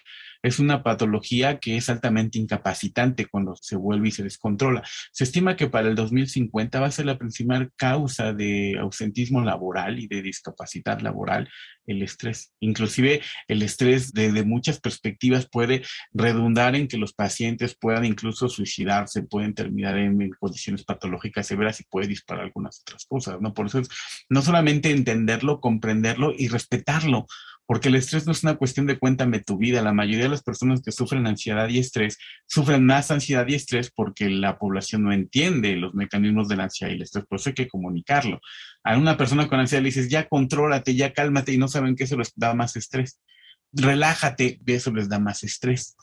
es 0.43 0.59
una 0.59 0.83
patología 0.83 1.59
que 1.59 1.77
es 1.77 1.89
altamente 1.89 2.39
incapacitante 2.39 3.27
cuando 3.27 3.57
se 3.57 3.77
vuelve 3.77 4.09
y 4.09 4.13
se 4.13 4.23
descontrola. 4.23 4.83
Se 5.13 5.25
estima 5.25 5.57
que 5.57 5.69
para 5.69 5.89
el 5.89 5.95
2050 5.95 6.81
va 6.81 6.87
a 6.87 6.91
ser 6.91 7.07
la 7.07 7.19
principal 7.19 7.71
causa 7.77 8.33
de 8.33 8.77
ausentismo 8.79 9.41
laboral 9.43 9.99
y 9.99 10.07
de 10.07 10.23
discapacidad 10.23 11.01
laboral 11.01 11.49
el 11.87 12.03
estrés. 12.03 12.53
Inclusive 12.61 13.23
el 13.49 13.63
estrés 13.63 14.13
desde 14.13 14.45
muchas 14.45 14.81
perspectivas 14.81 15.49
puede 15.49 15.83
redundar 16.13 16.77
en 16.77 16.87
que 16.87 16.99
los 16.99 17.13
pacientes 17.15 17.77
puedan 17.79 18.05
incluso 18.05 18.49
suicidarse, 18.49 19.23
pueden 19.23 19.55
terminar 19.55 19.99
en, 19.99 20.21
en, 20.21 20.31
condiciones 20.39 20.85
patológicas 20.85 21.47
severas 21.47 21.81
y 21.81 21.85
puede 21.85 22.07
disparar 22.07 22.45
algunas 22.45 22.81
otras 22.81 23.07
cosas, 23.07 23.41
¿no? 23.41 23.55
Por 23.55 23.67
eso 23.67 23.81
es 23.81 23.89
no 24.29 24.43
solamente 24.43 24.91
entenderlo, 24.91 25.61
comprenderlo 25.61 26.33
y 26.37 26.49
respetarlo, 26.49 27.27
porque 27.69 27.89
el 27.89 27.97
estrés 27.97 28.25
no 28.25 28.33
es 28.33 28.43
una 28.45 28.57
cuestión 28.57 28.87
de 28.87 28.99
cuéntame 28.99 29.41
tu 29.41 29.59
vida. 29.59 29.83
La 29.83 29.93
mayoría 29.93 30.25
de 30.25 30.31
las 30.31 30.43
personas 30.43 30.81
que 30.81 30.91
sufren 30.91 31.27
ansiedad 31.27 31.69
y 31.69 31.79
estrés 31.79 32.17
sufren 32.47 32.87
más 32.87 33.11
ansiedad 33.11 33.47
y 33.47 33.57
estrés 33.57 33.91
porque 33.91 34.31
la 34.31 34.59
población 34.59 35.03
no 35.03 35.13
entiende 35.13 35.77
los 35.77 35.93
mecanismos 35.93 36.49
de 36.49 36.57
la 36.57 36.65
ansiedad 36.65 36.91
y 36.91 36.97
el 36.97 37.03
estrés, 37.03 37.27
por 37.27 37.39
eso 37.39 37.51
hay 37.51 37.55
que 37.55 37.69
comunicarlo. 37.69 38.41
A 38.85 38.97
una 38.97 39.19
persona 39.19 39.49
con 39.49 39.61
ansiedad 39.61 39.83
le 39.83 39.91
dices, 39.91 40.09
ya 40.09 40.27
contrólate, 40.29 40.95
ya 40.95 41.13
cálmate 41.13 41.53
y 41.53 41.59
no 41.59 41.69
saben 41.69 41.95
que 41.95 42.05
eso 42.05 42.17
les 42.17 42.33
da 42.35 42.55
más 42.55 42.75
estrés. 42.75 43.21
Relájate, 43.71 44.59
eso 44.65 44.91
les 44.91 45.11
da 45.11 45.19
más 45.19 45.45
estrés 45.45 45.95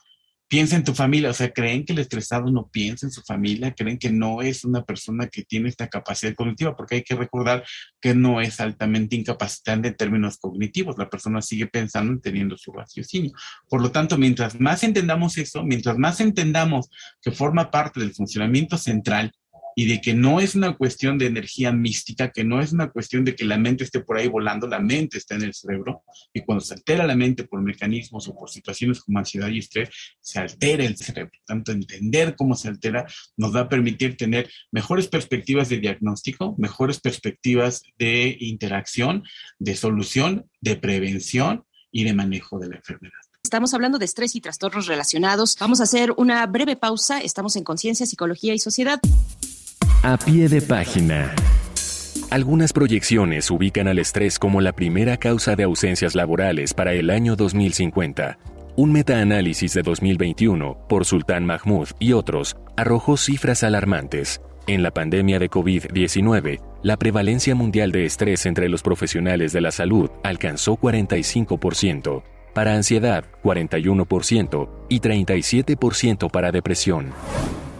piensa 0.47 0.75
en 0.75 0.83
tu 0.83 0.93
familia, 0.93 1.31
o 1.31 1.33
sea, 1.33 1.51
creen 1.51 1.85
que 1.85 1.93
el 1.93 1.99
estresado 1.99 2.51
no 2.51 2.67
piensa 2.67 3.05
en 3.05 3.11
su 3.11 3.21
familia, 3.21 3.73
creen 3.73 3.97
que 3.97 4.11
no 4.11 4.41
es 4.41 4.63
una 4.63 4.83
persona 4.83 5.27
que 5.27 5.43
tiene 5.43 5.69
esta 5.69 5.87
capacidad 5.87 6.33
cognitiva, 6.35 6.75
porque 6.75 6.95
hay 6.95 7.03
que 7.03 7.15
recordar 7.15 7.63
que 7.99 8.13
no 8.13 8.41
es 8.41 8.59
altamente 8.59 9.15
incapacitante 9.15 9.89
en 9.89 9.95
términos 9.95 10.37
cognitivos, 10.37 10.97
la 10.97 11.09
persona 11.09 11.41
sigue 11.41 11.67
pensando 11.67 12.13
y 12.13 12.21
teniendo 12.21 12.57
su 12.57 12.71
raciocinio. 12.71 13.31
Por 13.67 13.81
lo 13.81 13.91
tanto, 13.91 14.17
mientras 14.17 14.59
más 14.59 14.83
entendamos 14.83 15.37
eso, 15.37 15.63
mientras 15.63 15.97
más 15.97 16.19
entendamos 16.19 16.89
que 17.21 17.31
forma 17.31 17.71
parte 17.71 17.99
del 17.99 18.13
funcionamiento 18.13 18.77
central 18.77 19.31
y 19.75 19.85
de 19.85 19.99
que 19.99 20.13
no 20.13 20.39
es 20.39 20.55
una 20.55 20.75
cuestión 20.75 21.17
de 21.17 21.25
energía 21.25 21.71
mística, 21.73 22.31
que 22.31 22.45
no 22.45 22.61
es 22.61 22.71
una 22.71 22.89
cuestión 22.89 23.25
de 23.25 23.35
que 23.35 23.43
la 23.43 23.57
mente 23.57 23.83
esté 23.83 23.99
por 23.99 24.17
ahí 24.17 24.29
volando, 24.29 24.67
la 24.67 24.79
mente 24.79 25.17
está 25.17 25.35
en 25.35 25.43
el 25.43 25.53
cerebro 25.53 26.03
y 26.33 26.41
cuando 26.41 26.63
se 26.63 26.73
altera 26.73 27.05
la 27.05 27.15
mente 27.15 27.43
por 27.43 27.61
mecanismos 27.61 28.27
o 28.27 28.35
por 28.35 28.49
situaciones 28.49 29.01
como 29.01 29.19
ansiedad 29.19 29.49
y 29.49 29.59
estrés, 29.59 29.89
se 30.21 30.39
altera 30.39 30.85
el 30.85 30.95
cerebro. 30.95 31.37
Tanto 31.45 31.73
entender 31.73 32.35
cómo 32.35 32.55
se 32.55 32.69
altera 32.69 33.05
nos 33.35 33.53
va 33.53 33.61
a 33.61 33.69
permitir 33.69 34.15
tener 34.15 34.49
mejores 34.71 35.09
perspectivas 35.09 35.67
de 35.67 35.79
diagnóstico, 35.79 36.55
mejores 36.57 37.01
perspectivas 37.01 37.83
de 37.97 38.37
interacción, 38.39 39.23
de 39.59 39.75
solución, 39.75 40.49
de 40.61 40.77
prevención 40.77 41.65
y 41.91 42.05
de 42.05 42.13
manejo 42.13 42.59
de 42.59 42.69
la 42.69 42.77
enfermedad. 42.77 43.13
Estamos 43.43 43.73
hablando 43.73 43.99
de 43.99 44.05
estrés 44.05 44.35
y 44.35 44.41
trastornos 44.41 44.87
relacionados. 44.87 45.55
Vamos 45.59 45.79
a 45.79 45.83
hacer 45.83 46.11
una 46.17 46.45
breve 46.47 46.75
pausa. 46.75 47.19
Estamos 47.19 47.55
en 47.55 47.63
Conciencia, 47.63 48.07
Psicología 48.07 48.55
y 48.55 48.59
Sociedad. 48.59 48.99
A 50.07 50.17
pie 50.17 50.47
de 50.47 50.61
página. 50.61 51.33
Algunas 52.29 52.73
proyecciones 52.73 53.49
ubican 53.49 53.87
al 53.87 53.97
estrés 53.97 54.37
como 54.37 54.61
la 54.61 54.71
primera 54.71 55.17
causa 55.17 55.55
de 55.55 55.63
ausencias 55.63 56.13
laborales 56.13 56.75
para 56.75 56.93
el 56.93 57.09
año 57.09 57.35
2050. 57.35 58.37
Un 58.75 58.91
metaanálisis 58.91 59.73
de 59.73 59.81
2021 59.81 60.77
por 60.87 61.05
Sultán 61.05 61.43
Mahmoud 61.47 61.87
y 61.97 62.13
otros 62.13 62.55
arrojó 62.77 63.17
cifras 63.17 63.63
alarmantes. 63.63 64.41
En 64.67 64.83
la 64.83 64.91
pandemia 64.91 65.39
de 65.39 65.49
COVID-19, 65.49 66.61
la 66.83 66.97
prevalencia 66.97 67.55
mundial 67.55 67.91
de 67.91 68.05
estrés 68.05 68.45
entre 68.45 68.69
los 68.69 68.83
profesionales 68.83 69.53
de 69.53 69.61
la 69.61 69.71
salud 69.71 70.11
alcanzó 70.23 70.77
45%, 70.77 72.21
para 72.53 72.75
ansiedad 72.75 73.25
41% 73.41 74.69
y 74.87 74.99
37% 74.99 76.29
para 76.29 76.51
depresión. 76.51 77.07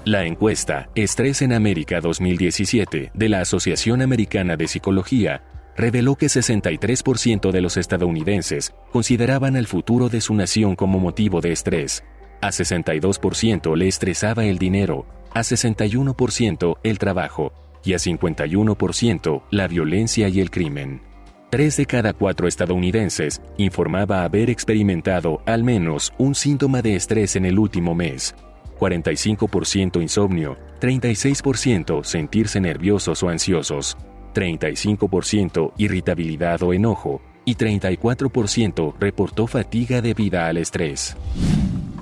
La 0.06 0.24
encuesta 0.24 0.88
Estrés 0.94 1.42
en 1.42 1.52
América 1.52 2.00
2017 2.00 3.10
de 3.12 3.30
la 3.30 3.42
Asociación 3.42 4.04
Americana 4.04 4.56
de 4.56 4.68
Psicología 4.68 5.42
reveló 5.76 6.16
que 6.16 6.28
63% 6.28 7.50
de 7.50 7.60
los 7.60 7.76
estadounidenses 7.76 8.76
consideraban 8.92 9.56
el 9.56 9.66
futuro 9.66 10.08
de 10.08 10.22
su 10.22 10.36
nación 10.36 10.76
como 10.76 11.00
motivo 11.00 11.42
de 11.42 11.52
estrés. 11.52 12.04
A 12.40 12.50
62% 12.50 13.76
le 13.76 13.88
estresaba 13.88 14.46
el 14.46 14.60
dinero, 14.60 15.08
a 15.32 15.40
61% 15.40 16.76
el 16.84 17.00
trabajo 17.00 17.52
y 17.84 17.94
a 17.94 17.98
51% 17.98 19.42
la 19.50 19.68
violencia 19.68 20.30
y 20.30 20.40
el 20.40 20.52
crimen. 20.52 21.02
Tres 21.50 21.78
de 21.78 21.88
cada 21.88 22.14
cuatro 22.14 22.48
estadounidenses 22.48 23.42
informaba 23.58 24.24
haber 24.24 24.52
experimentado 24.52 25.42
al 25.48 25.64
menos 25.64 26.14
un 26.20 26.36
síntoma 26.36 26.84
de 26.84 26.96
estrés 26.96 27.36
en 27.36 27.46
el 27.46 27.58
último 27.58 27.96
mes, 27.96 28.36
45% 28.78 30.02
insomnio, 30.02 30.58
36% 30.80 32.04
sentirse 32.04 32.60
nerviosos 32.60 33.24
o 33.24 33.30
ansiosos, 33.30 33.98
35% 34.34 35.74
irritabilidad 35.78 36.62
o 36.64 36.74
enojo 36.74 37.22
y 37.46 37.56
34% 37.56 38.96
reportó 39.00 39.48
fatiga 39.48 40.02
debida 40.02 40.48
al 40.48 40.58
estrés. 40.58 41.16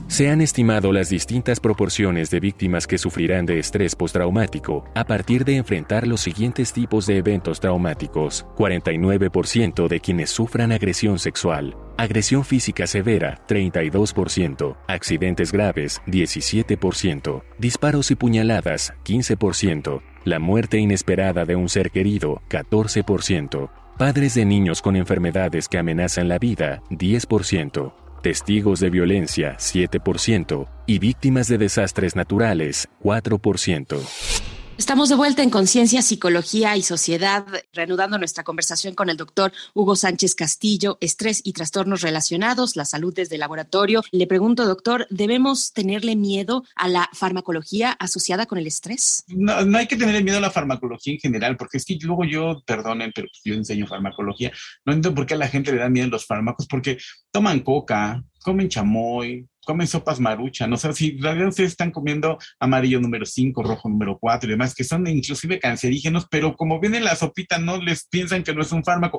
Se 0.07 0.29
han 0.29 0.41
estimado 0.41 0.91
las 0.91 1.09
distintas 1.09 1.59
proporciones 1.59 2.29
de 2.29 2.39
víctimas 2.39 2.85
que 2.85 2.97
sufrirán 2.97 3.45
de 3.45 3.57
estrés 3.57 3.95
postraumático 3.95 4.83
a 4.93 5.05
partir 5.05 5.43
de 5.43 5.55
enfrentar 5.55 6.05
los 6.05 6.21
siguientes 6.21 6.71
tipos 6.71 7.07
de 7.07 7.17
eventos 7.17 7.59
traumáticos. 7.59 8.45
49% 8.55 9.87
de 9.87 9.99
quienes 9.99 10.29
sufran 10.29 10.71
agresión 10.71 11.17
sexual, 11.17 11.75
agresión 11.97 12.45
física 12.45 12.85
severa 12.85 13.41
32%, 13.47 14.77
accidentes 14.87 15.51
graves 15.51 16.01
17%, 16.05 17.43
disparos 17.57 18.11
y 18.11 18.15
puñaladas 18.15 18.93
15%, 19.05 20.01
la 20.25 20.39
muerte 20.39 20.77
inesperada 20.77 21.45
de 21.45 21.55
un 21.55 21.69
ser 21.69 21.89
querido 21.89 22.41
14%, 22.49 23.71
padres 23.97 24.35
de 24.35 24.45
niños 24.45 24.81
con 24.81 24.95
enfermedades 24.95 25.67
que 25.67 25.79
amenazan 25.79 26.27
la 26.27 26.37
vida 26.37 26.83
10%, 26.89 27.93
testigos 28.23 28.79
de 28.79 28.89
violencia 28.89 29.57
7% 29.59 30.67
y 30.87 30.99
víctimas 30.99 31.49
de 31.49 31.57
desastres 31.57 32.15
naturales 32.15 32.87
4%. 33.03 34.52
Estamos 34.75 35.07
de 35.07 35.15
vuelta 35.15 35.43
en 35.43 35.51
Conciencia, 35.51 36.01
Psicología 36.01 36.75
y 36.75 36.81
Sociedad, 36.81 37.45
reanudando 37.73 38.17
nuestra 38.17 38.43
conversación 38.43 38.95
con 38.95 39.07
el 39.07 39.17
doctor 39.17 39.53
Hugo 39.75 39.95
Sánchez 39.95 40.33
Castillo, 40.33 40.97
estrés 40.99 41.41
y 41.43 41.53
trastornos 41.53 42.01
relacionados, 42.01 42.75
la 42.75 42.83
salud 42.83 43.13
desde 43.13 43.35
el 43.35 43.41
laboratorio. 43.41 44.01
Le 44.11 44.25
pregunto, 44.25 44.65
doctor, 44.65 45.05
¿debemos 45.11 45.73
tenerle 45.73 46.15
miedo 46.15 46.63
a 46.75 46.87
la 46.87 47.07
farmacología 47.13 47.91
asociada 47.91 48.47
con 48.47 48.57
el 48.57 48.65
estrés? 48.65 49.23
No, 49.27 49.63
no 49.63 49.77
hay 49.77 49.85
que 49.85 49.95
tenerle 49.95 50.23
miedo 50.23 50.39
a 50.39 50.41
la 50.41 50.51
farmacología 50.51 51.13
en 51.13 51.19
general, 51.19 51.55
porque 51.55 51.77
es 51.77 51.85
que 51.85 51.97
luego 52.01 52.25
yo, 52.25 52.63
perdonen, 52.65 53.11
pero 53.13 53.27
yo 53.45 53.53
enseño 53.53 53.85
farmacología, 53.85 54.51
no 54.85 54.93
entiendo 54.93 55.15
por 55.15 55.27
qué 55.27 55.35
a 55.35 55.37
la 55.37 55.49
gente 55.49 55.71
le 55.71 55.77
da 55.77 55.89
miedo 55.89 56.07
los 56.07 56.25
fármacos, 56.25 56.65
porque 56.65 56.97
toman 57.31 57.59
coca, 57.59 58.23
comen 58.43 58.69
chamoy, 58.69 59.47
comen 59.65 59.87
sopas 59.87 60.19
maruchan, 60.19 60.71
o 60.73 60.77
sea, 60.77 60.93
si 60.93 61.17
realmente 61.17 61.49
ustedes 61.49 61.71
están 61.71 61.91
comiendo 61.91 62.37
amarillo 62.59 62.99
número 62.99 63.25
5, 63.25 63.63
rojo 63.63 63.89
número 63.89 64.17
4 64.19 64.47
y 64.47 64.51
demás, 64.51 64.75
que 64.75 64.83
son 64.83 65.07
inclusive 65.07 65.59
cancerígenos, 65.59 66.27
pero 66.29 66.55
como 66.55 66.79
viene 66.79 66.99
la 66.99 67.15
sopita, 67.15 67.57
no 67.57 67.81
les 67.81 68.05
piensan 68.07 68.43
que 68.43 68.53
no 68.53 68.61
es 68.61 68.71
un 68.71 68.83
fármaco. 68.83 69.17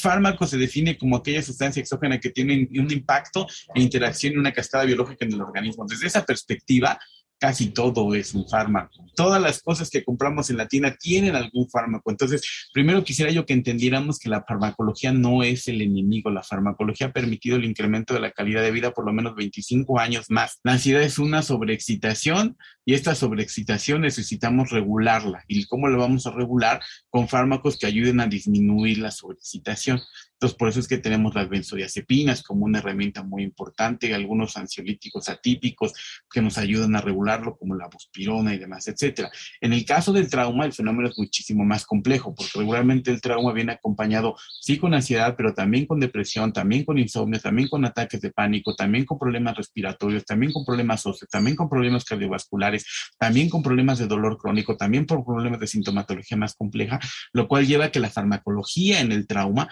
Fármaco 0.00 0.46
se 0.46 0.58
define 0.58 0.98
como 0.98 1.16
aquella 1.16 1.42
sustancia 1.42 1.80
exógena 1.80 2.18
que 2.18 2.30
tiene 2.30 2.68
un 2.78 2.90
impacto 2.90 3.46
e 3.74 3.80
interacción 3.80 4.34
en 4.34 4.40
una 4.40 4.52
cascada 4.52 4.84
biológica 4.84 5.24
en 5.24 5.32
el 5.32 5.40
organismo. 5.40 5.86
Desde 5.88 6.08
esa 6.08 6.24
perspectiva, 6.24 6.98
casi 7.38 7.70
todo 7.70 8.14
es 8.14 8.34
un 8.34 8.48
fármaco. 8.48 9.04
Todas 9.14 9.40
las 9.40 9.62
cosas 9.62 9.90
que 9.90 10.04
compramos 10.04 10.50
en 10.50 10.56
la 10.56 10.68
tienda 10.68 10.96
tienen 10.96 11.36
algún 11.36 11.68
fármaco. 11.68 12.10
Entonces, 12.10 12.68
primero 12.72 13.04
quisiera 13.04 13.30
yo 13.30 13.44
que 13.46 13.52
entendiéramos 13.52 14.18
que 14.18 14.28
la 14.28 14.42
farmacología 14.42 15.12
no 15.12 15.42
es 15.42 15.68
el 15.68 15.82
enemigo. 15.82 16.30
La 16.30 16.42
farmacología 16.42 17.08
ha 17.08 17.12
permitido 17.12 17.56
el 17.56 17.64
incremento 17.64 18.14
de 18.14 18.20
la 18.20 18.32
calidad 18.32 18.62
de 18.62 18.70
vida 18.70 18.92
por 18.92 19.06
lo 19.06 19.12
menos 19.12 19.34
25 19.34 19.98
años 19.98 20.26
más. 20.30 20.60
La 20.64 20.72
ansiedad 20.72 21.02
es 21.02 21.18
una 21.18 21.42
sobreexcitación 21.42 22.56
y 22.84 22.94
esta 22.94 23.14
sobreexcitación 23.14 24.02
necesitamos 24.02 24.70
regularla. 24.70 25.44
¿Y 25.48 25.66
cómo 25.66 25.88
la 25.88 25.96
vamos 25.98 26.26
a 26.26 26.30
regular? 26.30 26.80
Con 27.10 27.28
fármacos 27.28 27.78
que 27.78 27.86
ayuden 27.86 28.20
a 28.20 28.26
disminuir 28.26 28.98
la 28.98 29.10
sobreexcitación. 29.10 30.00
Entonces, 30.36 30.58
por 30.58 30.68
eso 30.68 30.80
es 30.80 30.88
que 30.88 30.98
tenemos 30.98 31.34
las 31.34 31.48
benzodiazepinas 31.48 32.42
como 32.42 32.66
una 32.66 32.78
herramienta 32.78 33.22
muy 33.22 33.42
importante, 33.42 34.14
algunos 34.14 34.58
ansiolíticos 34.58 35.30
atípicos 35.30 35.94
que 36.30 36.42
nos 36.42 36.58
ayudan 36.58 36.94
a 36.94 37.00
regularlo, 37.26 37.56
como 37.56 37.74
la 37.74 37.88
buspirona 37.88 38.54
y 38.54 38.58
demás, 38.58 38.86
etcétera. 38.88 39.30
En 39.60 39.72
el 39.72 39.84
caso 39.84 40.12
del 40.12 40.28
trauma, 40.28 40.64
el 40.64 40.72
fenómeno 40.72 41.08
es 41.08 41.18
muchísimo 41.18 41.64
más 41.64 41.84
complejo, 41.84 42.34
porque 42.34 42.58
regularmente 42.58 43.10
el 43.10 43.20
trauma 43.20 43.52
viene 43.52 43.72
acompañado, 43.72 44.36
sí, 44.60 44.78
con 44.78 44.94
ansiedad, 44.94 45.34
pero 45.36 45.54
también 45.54 45.86
con 45.86 46.00
depresión, 46.00 46.52
también 46.52 46.84
con 46.84 46.98
insomnio, 46.98 47.40
también 47.40 47.68
con 47.68 47.84
ataques 47.84 48.20
de 48.20 48.30
pánico, 48.30 48.74
también 48.74 49.04
con 49.04 49.18
problemas 49.18 49.56
respiratorios, 49.56 50.24
también 50.24 50.52
con 50.52 50.64
problemas 50.64 51.04
óseos, 51.06 51.28
también 51.30 51.56
con 51.56 51.68
problemas 51.68 52.04
cardiovasculares, 52.04 52.84
también 53.18 53.48
con 53.48 53.62
problemas 53.62 53.98
de 53.98 54.06
dolor 54.06 54.38
crónico, 54.38 54.76
también 54.76 55.06
por 55.06 55.24
problemas 55.24 55.60
de 55.60 55.66
sintomatología 55.66 56.36
más 56.36 56.54
compleja, 56.54 57.00
lo 57.32 57.48
cual 57.48 57.66
lleva 57.66 57.86
a 57.86 57.90
que 57.90 58.00
la 58.00 58.10
farmacología 58.10 59.00
en 59.00 59.12
el 59.12 59.26
trauma 59.26 59.68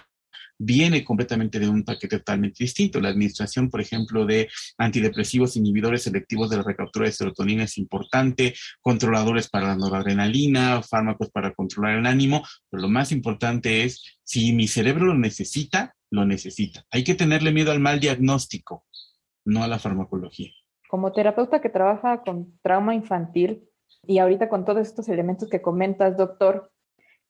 viene 0.59 1.05
completamente 1.05 1.59
de 1.59 1.69
un 1.69 1.85
paquete 1.85 2.19
totalmente 2.19 2.65
distinto. 2.65 3.01
La 3.01 3.09
administración, 3.09 3.71
por 3.71 3.81
ejemplo, 3.81 4.25
de 4.27 4.49
antidepresivos, 4.79 5.57
inhibidores 5.57 6.03
selectivos 6.03 6.51
de 6.51 6.59
la 6.59 6.63
recaptura 6.63 7.07
de 7.07 7.13
serotonina 7.13 7.65
es 7.65 7.79
importante, 7.79 8.55
controladores 8.81 9.49
para 9.49 9.69
la 9.69 9.77
noradrenalina, 9.77 10.83
fármacos 10.83 11.31
para 11.31 11.53
controlar 11.53 11.99
el 11.99 12.07
ánimo, 12.07 12.43
pero 12.71 12.83
lo 12.83 12.89
más 12.89 13.13
importante 13.13 13.85
es 13.85 14.19
si 14.23 14.53
mi 14.53 14.69
cerebro 14.69 15.07
lo 15.07 15.15
necesita, 15.15 15.95
lo 16.11 16.25
necesita. 16.25 16.85
Hay 16.91 17.05
que 17.05 17.15
tenerle 17.15 17.53
miedo 17.53 17.73
al 17.73 17.81
mal 17.81 18.01
diagnóstico, 18.01 18.85
no 19.45 19.63
a 19.63 19.69
la 19.69 19.79
farmacología. 19.79 20.51
Como 20.89 21.13
terapeuta 21.13 21.61
que 21.61 21.71
trabaja 21.71 22.23
con 22.23 22.59
trauma 22.63 22.95
infantil 22.95 23.65
y 24.07 24.19
ahorita 24.19 24.49
con 24.49 24.65
todos 24.65 24.87
estos 24.87 25.09
elementos 25.09 25.49
que 25.49 25.63
comentas, 25.63 26.17
doctor, 26.17 26.71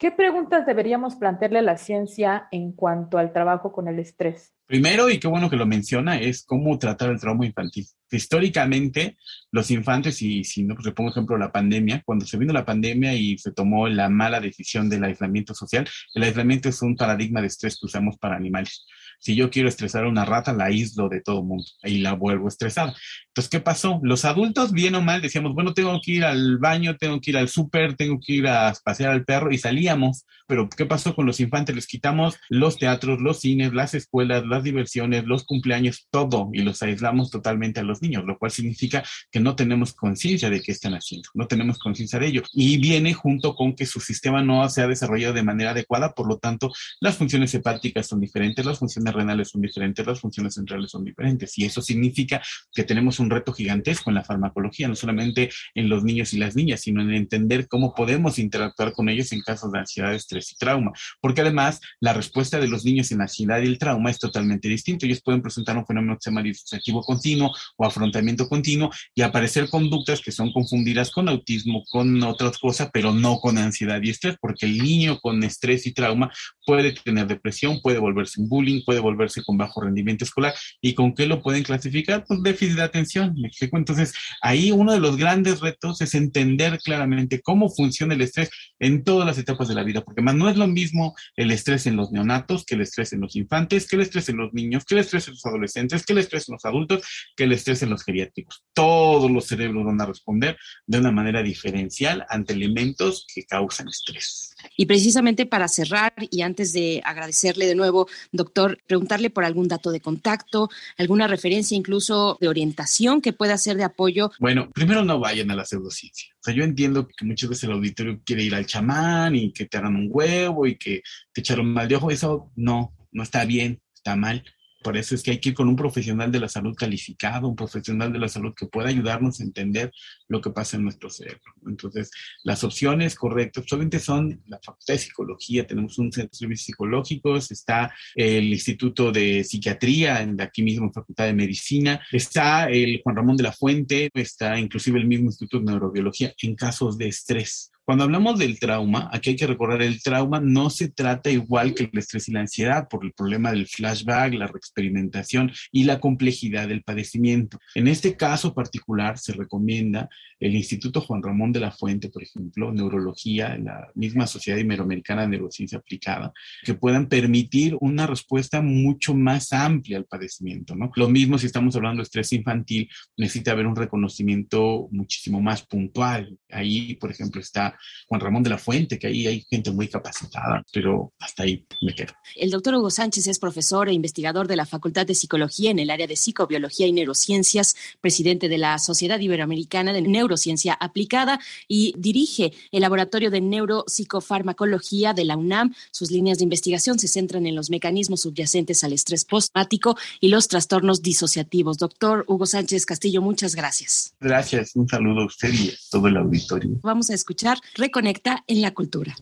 ¿Qué 0.05 0.13
preguntas 0.13 0.67
deberíamos 0.67 1.17
plantearle 1.17 1.61
a 1.61 1.63
la 1.63 1.79
ciencia 1.79 2.47
en 2.51 2.73
cuanto 2.73 3.17
al 3.17 3.33
trabajo 3.33 3.73
con 3.73 3.89
el 3.89 3.99
estrés? 3.99 4.53
Primero, 4.67 5.09
y 5.09 5.19
qué 5.19 5.29
bueno 5.29 5.49
que 5.49 5.57
lo 5.57 5.65
menciona, 5.65 6.21
es 6.21 6.45
cómo 6.45 6.79
tratar 6.79 7.09
el 7.09 7.19
trauma 7.19 7.47
infantil. 7.47 7.87
Históricamente, 8.11 9.17
los 9.51 9.71
infantes, 9.71 10.21
y 10.21 10.45
si 10.45 10.63
no, 10.63 10.75
pues 10.75 10.85
le 10.85 10.93
pongo 10.93 11.09
ejemplo 11.09 11.39
la 11.39 11.51
pandemia, 11.51 12.03
cuando 12.05 12.27
se 12.27 12.37
vino 12.37 12.53
la 12.53 12.67
pandemia 12.67 13.15
y 13.15 13.39
se 13.39 13.53
tomó 13.53 13.89
la 13.89 14.11
mala 14.11 14.41
decisión 14.41 14.91
del 14.91 15.05
aislamiento 15.05 15.55
social, 15.55 15.89
el 16.13 16.23
aislamiento 16.23 16.69
es 16.69 16.83
un 16.83 16.97
paradigma 16.97 17.41
de 17.41 17.47
estrés 17.47 17.79
que 17.81 17.87
usamos 17.87 18.19
para 18.19 18.37
animales. 18.37 18.85
Si 19.25 19.35
yo 19.35 19.49
quiero 19.49 19.71
estresar 19.71 20.05
a 20.05 20.09
una 20.09 20.27
rata, 20.27 20.53
la 20.53 20.67
aíslo 20.67 21.09
de 21.09 21.23
todo 21.23 21.43
mundo 21.43 21.65
y 21.83 21.99
la 21.99 22.13
vuelvo 22.13 22.45
a 22.45 22.49
estresar. 22.49 22.93
Entonces, 23.29 23.49
¿qué 23.49 23.59
pasó? 23.59 23.99
Los 24.03 24.27
adultos, 24.27 24.73
bien 24.73 24.95
o 24.97 25.01
mal, 25.01 25.23
decíamos, 25.23 25.55
bueno, 25.55 25.73
tengo 25.73 25.99
que 26.05 26.13
ir 26.13 26.25
al 26.25 26.59
baño, 26.59 26.99
tengo 26.99 27.19
que 27.23 27.31
ir 27.31 27.39
al 27.39 27.49
súper, 27.49 27.97
tengo 27.97 28.21
que 28.21 28.35
ir 28.35 28.47
a 28.47 28.75
pasear 28.85 29.13
al 29.13 29.25
perro 29.25 29.51
y 29.51 29.57
salíamos. 29.57 30.27
Pero, 30.47 30.69
¿qué 30.69 30.85
pasó 30.85 31.15
con 31.15 31.25
los 31.25 31.41
infantes? 31.41 31.75
Les 31.75 31.87
quitamos 31.87 32.37
los 32.51 32.77
teatros, 32.77 33.23
los 33.23 33.41
cines, 33.41 33.73
las 33.73 33.95
escuelas, 33.95 34.45
las 34.47 34.63
diversiones, 34.63 35.25
los 35.25 35.45
cumpleaños, 35.45 36.07
todo 36.11 36.51
y 36.53 36.61
los 36.61 36.83
aislamos 36.83 37.31
totalmente 37.31 37.81
a 37.81 37.83
los 37.83 38.03
niños, 38.03 38.25
lo 38.27 38.39
cual 38.39 38.51
significa 38.51 39.03
que 39.31 39.41
no 39.41 39.57
tenemos 39.57 39.95
conciencia 39.95 40.51
de 40.51 40.61
qué 40.61 40.73
están 40.73 40.93
haciendo, 40.93 41.31
no 41.33 41.47
tenemos 41.47 41.79
conciencia 41.79 42.19
de 42.19 42.27
ello. 42.27 42.43
Y 42.53 42.77
viene 42.77 43.15
junto 43.15 43.55
con 43.55 43.75
que 43.75 43.87
su 43.87 44.01
sistema 44.01 44.43
no 44.43 44.69
se 44.69 44.83
ha 44.83 44.87
desarrollado 44.87 45.33
de 45.33 45.43
manera 45.43 45.71
adecuada, 45.71 46.13
por 46.13 46.29
lo 46.29 46.37
tanto, 46.37 46.71
las 47.01 47.17
funciones 47.17 47.55
hepáticas 47.55 48.07
son 48.07 48.21
diferentes, 48.21 48.67
las 48.67 48.79
funciones 48.79 49.14
renales 49.15 49.51
son 49.51 49.63
diferentes, 49.63 50.07
las 50.07 50.21
funciones 50.21 50.55
centrales 50.55 50.91
son 50.91 51.05
diferentes. 51.05 51.57
Y 51.59 51.65
eso 51.65 51.81
significa 51.81 52.43
que 52.73 52.85
tenemos 52.85 53.19
un 53.21 53.31
reto 53.31 53.53
gigantesco 53.53 54.11
en 54.11 54.17
la 54.17 54.25
farmacología, 54.25 54.89
no 54.89 54.97
solamente 54.97 55.51
en 55.75 55.89
los 55.89 56.05
niños 56.05 56.33
y 56.33 56.39
las 56.39 56.57
niñas, 56.57 56.81
sino 56.81 57.03
en 57.03 57.13
entender 57.13 57.69
cómo 57.69 57.95
podemos 57.95 58.39
interactuar 58.39 58.93
con 58.93 59.09
ellos 59.09 59.33
en 59.33 59.41
casos 59.41 59.73
de 59.73 59.79
ansiedad, 59.79 60.15
estrés 60.15 60.53
y 60.53 60.57
trauma. 60.57 60.93
Porque 61.21 61.41
además, 61.41 61.81
la 62.01 62.13
respuesta 62.13 62.59
de 62.59 62.69
los 62.69 62.85
niños 62.85 63.11
en 63.13 63.19
la 63.19 63.25
ansiedad 63.25 63.61
y 63.63 63.67
el 63.67 63.79
trauma 63.79 64.11
es 64.11 64.19
totalmente 64.19 64.69
distinta. 64.69 65.07
Ellos 65.07 65.23
pueden 65.23 65.43
presentar 65.43 65.77
un 65.77 65.87
fenómeno 65.87 66.15
que 66.15 66.23
se 66.23 66.31
llama 66.31 66.43
disociativo 66.43 67.03
continuo 67.03 67.53
o 67.77 67.87
afrontamiento 67.87 68.49
continuo 68.49 68.91
y 69.15 69.23
aparecer 69.23 69.69
conductas 69.69 70.21
que 70.21 70.33
son 70.33 70.53
confundidas 70.53 71.11
con 71.11 71.29
autismo, 71.29 71.85
con 71.91 72.23
otras 72.23 72.59
cosas, 72.59 72.91
pero 72.93 73.13
no 73.13 73.39
con 73.39 73.59
ansiedad 73.59 74.01
y 74.03 74.11
estrés, 74.11 74.37
porque 74.41 74.67
el 74.67 74.79
niño 74.79 75.19
con 75.21 75.43
estrés 75.45 75.87
y 75.87 75.93
trauma 75.93 76.33
puede 76.67 76.93
tener 76.93 77.27
depresión, 77.27 77.81
puede 77.81 77.99
volverse 77.99 78.41
un 78.41 78.49
bullying, 78.49 78.83
puede 78.85 78.94
volverse 79.01 79.43
con 79.45 79.57
bajo 79.57 79.81
rendimiento 79.81 80.25
escolar. 80.25 80.55
¿Y 80.81 80.95
con 80.95 81.15
qué 81.15 81.27
lo 81.27 81.43
pueden 81.43 81.63
clasificar? 81.63 82.25
Pues 82.27 82.43
déficit 82.43 82.77
de 82.77 82.83
atención. 82.83 83.35
Entonces, 83.61 84.13
ahí 84.41 84.71
uno 84.71 84.93
de 84.93 85.01
los 85.01 85.17
grandes 85.17 85.61
retos 85.61 86.01
es 86.01 86.15
entender 86.15 86.79
claramente 86.79 87.41
cómo 87.41 87.69
funciona 87.69 88.15
el 88.15 88.23
estrés 88.23 88.51
en 88.79 89.05
todas 89.05 89.27
las 89.27 89.39
etapas 89.39 89.69
de 89.69 89.75
la 89.75 89.83
vida, 89.83 90.03
porque 90.03 90.23
más 90.23 90.35
no 90.35 90.49
es 90.49 90.57
lo 90.57 90.67
mismo 90.67 91.15
el 91.37 91.51
estrés 91.51 91.87
en 91.87 91.97
los 91.97 92.13
neonatos 92.13 92.65
que 92.65 92.75
el 92.75 92.83
estrés 92.83 93.13
en 93.13 93.21
los 93.21 93.37
infantes, 93.37 93.87
que 93.87 93.97
el 93.97 94.03
estrés 94.03 94.29
en 94.29 94.37
los 94.37 94.53
niños, 94.53 94.85
que 94.85 94.95
el 94.95 95.01
estrés 95.01 95.29
en 95.29 95.35
los 95.35 95.47
adolescentes, 95.47 96.05
que 96.05 96.13
el 96.13 96.19
estrés 96.19 96.49
en 96.49 96.55
los 96.55 96.65
adultos, 96.65 97.07
que 97.37 97.45
el 97.45 97.53
estrés 97.53 97.83
en 97.83 97.91
los 97.91 98.05
geriátricos. 98.05 98.63
Todos 98.73 99.31
los 99.31 99.47
cerebros 99.47 99.85
van 99.85 100.01
a 100.01 100.07
responder 100.07 100.57
de 100.87 100.99
una 100.99 101.13
manera 101.13 101.43
diferencial 101.43 102.25
ante 102.29 102.53
elementos 102.53 103.27
que 103.33 103.45
causan 103.45 103.89
estrés. 103.89 104.54
Y 104.77 104.87
precisamente 104.87 105.47
para 105.47 105.69
cerrar 105.69 106.13
y 106.31 106.43
antes 106.43 106.73
de 106.73 107.03
agradecerle 107.05 107.67
de 107.67 107.75
nuevo, 107.75 108.09
doctor, 108.33 108.79
preguntarle 108.87 109.31
por 109.31 109.45
algún 109.45 109.69
dato 109.69 109.91
de 109.91 110.01
contacto, 110.01 110.69
alguna 110.99 111.27
referencia 111.27 111.77
incluso 111.77 112.39
de 112.41 112.49
orientación 112.49 113.21
que 113.21 113.33
pueda 113.33 113.59
ser 113.59 113.77
de 113.77 113.85
apoyo. 113.85 114.31
Bueno, 114.39 114.71
primero 114.73 115.05
no 115.05 115.19
vayan 115.19 115.51
a 115.51 115.57
la 115.57 115.65
pseudociencia. 115.65 116.33
O 116.35 116.43
sea, 116.43 116.55
yo 116.55 116.65
entiendo 116.65 117.09
que 117.09 117.25
muchas 117.25 117.49
veces 117.49 117.65
el 117.65 117.73
auditorio 117.73 118.21
quiere 118.25 118.43
ir 118.43 118.55
al 118.55 118.67
chamán 118.67 119.37
y 119.37 119.53
que 119.53 119.67
te 119.67 119.77
hagan 119.77 119.97
un 119.97 120.09
huevo 120.11 120.67
y 120.67 120.77
que 120.77 121.03
te 121.33 121.41
echaron 121.41 121.73
mal 121.73 121.89
de 121.89 121.97
ojo. 121.97 122.11
Eso 122.11 122.51
no, 122.57 122.95
no 123.13 123.23
está 123.23 123.45
bien, 123.45 123.81
está 123.95 124.17
mal. 124.17 124.45
Por 124.85 124.99
eso 124.99 125.15
es 125.15 125.23
que 125.23 125.31
hay 125.31 125.41
que 125.41 125.49
ir 125.49 125.55
con 125.55 125.67
un 125.67 125.77
profesional 125.77 126.31
de 126.31 126.39
la 126.39 126.49
salud 126.49 126.75
calificado, 126.77 127.49
un 127.49 127.57
profesional 127.57 128.13
de 128.13 128.19
la 128.19 128.29
salud 128.29 128.53
que 128.55 128.67
pueda 128.67 128.91
ayudarnos 128.91 129.41
a 129.41 129.45
entender 129.45 129.91
lo 130.29 130.43
que 130.43 130.51
pasa 130.51 130.77
en 130.77 130.85
nuestro 130.85 131.09
cerebro. 131.09 131.55
Entonces, 131.67 132.11
las 132.43 132.63
opciones 132.65 133.15
correctas 133.15 133.65
solamente 133.67 133.99
son 133.99 134.43
la 134.47 134.61
Facultad 134.63 134.93
de 134.95 134.99
Psicología, 134.99 135.67
tenemos 135.67 135.99
un 135.99 136.13
centro 136.13 136.31
de 136.31 136.39
servicios 136.39 136.67
psicológicos, 136.67 137.51
está 137.51 137.95
el 138.15 138.53
Instituto 138.53 139.11
de 139.11 139.43
Psiquiatría, 139.43 140.19
aquí 140.39 140.63
mismo 140.63 140.93
Facultad 140.93 141.25
de 141.25 141.33
Medicina, 141.33 142.01
está 142.13 142.67
el 142.67 143.01
Juan 143.03 143.17
Ramón 143.17 143.39
de 143.39 143.45
la 143.45 143.53
Fuente, 143.53 144.11
está 144.13 144.59
inclusive 144.59 145.01
el 145.01 145.07
mismo 145.07 145.27
Instituto 145.27 145.61
de 145.61 145.65
Neurobiología 145.65 146.35
en 146.43 146.55
casos 146.55 146.99
de 146.99 147.09
estrés. 147.09 147.71
Cuando 147.85 148.05
hablamos 148.05 148.39
del 148.39 148.59
trauma, 148.59 149.11
aquí 149.13 149.31
hay 149.31 149.37
que 149.37 149.47
recordar, 149.47 149.83
el 149.83 150.03
trauma 150.03 150.41
no 150.41 150.71
se 150.71 150.89
trata 150.89 151.31
igual 151.31 151.75
que 151.75 151.85
el 151.85 151.99
estrés 151.99 152.29
y 152.29 152.33
la 152.33 152.41
ansiedad 152.41 152.89
por 152.89 153.05
el 153.05 153.13
problema 153.13 153.53
del 153.53 153.67
flashback, 153.67 154.33
la 154.35 154.47
reexperimentación 154.47 155.53
y 155.71 155.85
la 155.85 156.01
complejidad 156.01 156.67
del 156.67 156.83
padecimiento. 156.83 157.59
En 157.75 157.87
este 157.87 158.17
caso 158.17 158.55
particular 158.55 159.19
se 159.19 159.35
recomienda 159.35 160.09
el 160.41 160.55
Instituto 160.55 161.03
Juan 161.03 161.23
Ramón 161.23 161.53
de 161.53 161.61
la 161.61 161.73
Fuente, 161.73 162.09
por 162.09 162.23
ejemplo, 162.23 162.73
neurología, 162.73 163.59
la 163.59 163.89
misma 163.95 164.27
Sociedad 164.27 164.59
Iberoamericana 164.59 165.23
de 165.23 165.29
Neurociencia 165.29 165.79
Aplicada, 165.79 166.33
que 166.63 166.73
puedan 166.73 167.07
permitir 167.07 167.77
una 167.81 168.07
respuesta 168.07 168.63
mucho 168.63 169.15
más 169.15 169.53
amplia 169.53 169.99
al 169.99 170.07
padecimiento. 170.07 170.75
Lo 170.97 171.09
mismo 171.11 171.37
si 171.37 171.47
estamos 171.47 171.77
hablando 171.77 171.99
de 171.99 172.05
estrés 172.05 172.33
infantil, 172.33 172.89
necesita 173.17 173.53
haber 173.53 173.67
un 173.67 173.77
reconocimiento 173.77 174.89
muchísimo 174.91 175.43
más 175.43 175.67
puntual. 175.67 176.39
Ahí, 176.51 176.95
por 176.95 177.11
ejemplo, 177.11 177.41
está 177.41 177.74
Juan 178.09 178.21
Ramón 178.21 178.43
de 178.43 178.51
la 178.51 178.59
Fuente, 178.59 178.99
que 178.99 179.07
ahí 179.07 179.27
hay 179.27 179.47
gente 179.49 179.71
muy 179.71 179.89
capacitada, 179.89 180.65
pero 180.73 181.13
hasta 181.19 181.45
ahí 181.45 181.67
me 181.81 181.95
quedo. 181.95 182.13
El 182.37 182.51
doctor 182.51 182.75
Hugo 182.75 182.91
Sánchez 182.91 183.27
es 183.27 183.39
profesor 183.39 183.89
e 183.89 183.93
investigador 183.93 184.49
de 184.49 184.57
la 184.57 184.67
Facultad 184.67 185.07
de 185.07 185.15
Psicología 185.15 185.71
en 185.71 185.79
el 185.79 185.91
área 185.91 186.07
de 186.07 186.17
Psicobiología 186.17 186.87
y 186.87 186.93
Neurociencias, 186.93 187.77
presidente 188.01 188.49
de 188.49 188.59
la 188.59 188.79
Sociedad 188.79 189.21
Iberoamericana 189.21 189.93
de 189.93 190.03
Neurociencia 190.03 190.75
Aplicada 190.75 191.41
y 191.69 191.95
dirige 191.97 192.53
el 192.73 192.83
Laboratorio 192.83 193.31
de 193.31 193.41
Neuropsicofarmacología 193.41 195.13
de 195.15 195.25
la 195.25 195.37
UNAM. 195.37 195.75
Sus 195.91 196.11
líneas 196.11 196.39
de 196.39 196.45
investigación 196.45 196.99
se 196.99 197.09
centran 197.09 197.47
en 197.47 197.55
los 197.55 197.71
mecanismos 197.71 198.23
subyacentes 198.23 198.85
al 198.85 198.93
estrés 198.93 199.25
postraumático 199.25 199.97
y 200.21 200.29
los 200.29 200.49
trastornos 200.49 201.03
disociativos. 201.03 201.79
Doctor 201.79 202.25
Hugo 202.27 202.47
Sánchez 202.47 202.87
Castillo, 202.87 203.23
muchas 203.23 203.55
gracias. 203.55 204.15
Gracias, 204.21 204.75
un 204.75 204.89
saludo 204.89 205.23
a 205.23 205.27
usted 205.27 205.53
y 205.53 205.71
a 205.71 205.75
todo 205.91 206.09
el 206.09 206.17
auditorio. 206.17 206.79
Vamos 206.83 207.11
a 207.11 207.15
escuchar 207.15 207.59
Reconecta 207.75 208.45
en 208.47 208.61
la 208.61 208.73
cultura. 208.73 209.15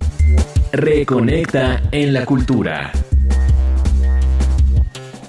Reconecta 0.72 1.82
en 1.90 2.12
la 2.12 2.26
cultura. 2.26 2.92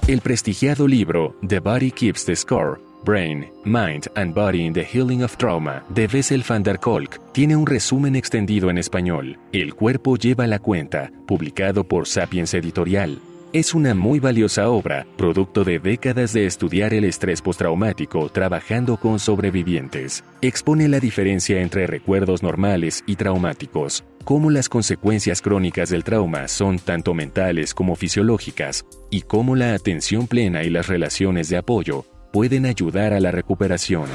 El 0.07 0.21
prestigiado 0.21 0.87
libro 0.87 1.37
The 1.47 1.59
Body 1.59 1.91
Keeps 1.91 2.25
the 2.25 2.35
Score 2.35 2.79
Brain, 3.03 3.47
Mind 3.65 4.07
and 4.15 4.33
Body 4.33 4.65
in 4.65 4.73
the 4.73 4.83
Healing 4.83 5.23
of 5.23 5.35
Trauma 5.35 5.83
de 5.89 6.07
Bessel 6.07 6.43
van 6.47 6.63
der 6.63 6.79
Kolk 6.79 7.19
tiene 7.33 7.55
un 7.55 7.65
resumen 7.65 8.15
extendido 8.15 8.69
en 8.69 8.77
español. 8.77 9.37
El 9.51 9.75
cuerpo 9.75 10.15
lleva 10.15 10.47
la 10.47 10.59
cuenta, 10.59 11.11
publicado 11.27 11.83
por 11.83 12.07
Sapiens 12.07 12.53
Editorial. 12.53 13.19
Es 13.53 13.75
una 13.75 13.93
muy 13.93 14.19
valiosa 14.19 14.67
obra, 14.69 15.05
producto 15.15 15.63
de 15.63 15.77
décadas 15.77 16.33
de 16.33 16.47
estudiar 16.47 16.91
el 16.91 17.03
estrés 17.03 17.39
postraumático 17.39 18.27
trabajando 18.29 18.97
con 18.97 19.19
sobrevivientes. 19.19 20.23
Expone 20.41 20.87
la 20.87 20.99
diferencia 20.99 21.61
entre 21.61 21.85
recuerdos 21.85 22.41
normales 22.41 23.03
y 23.05 23.15
traumáticos, 23.15 24.03
cómo 24.23 24.49
las 24.49 24.69
consecuencias 24.69 25.39
crónicas 25.39 25.91
del 25.91 26.03
trauma 26.03 26.47
son 26.47 26.79
tanto 26.79 27.13
mentales 27.13 27.75
como 27.75 27.95
fisiológicas, 27.95 28.87
y 29.11 29.21
cómo 29.21 29.55
la 29.55 29.75
atención 29.75 30.25
plena 30.25 30.63
y 30.63 30.71
las 30.71 30.87
relaciones 30.87 31.47
de 31.49 31.57
apoyo 31.57 32.05
pueden 32.31 32.65
ayudar 32.65 33.13
a 33.13 33.19
la 33.19 33.29
recuperación. 33.29 34.05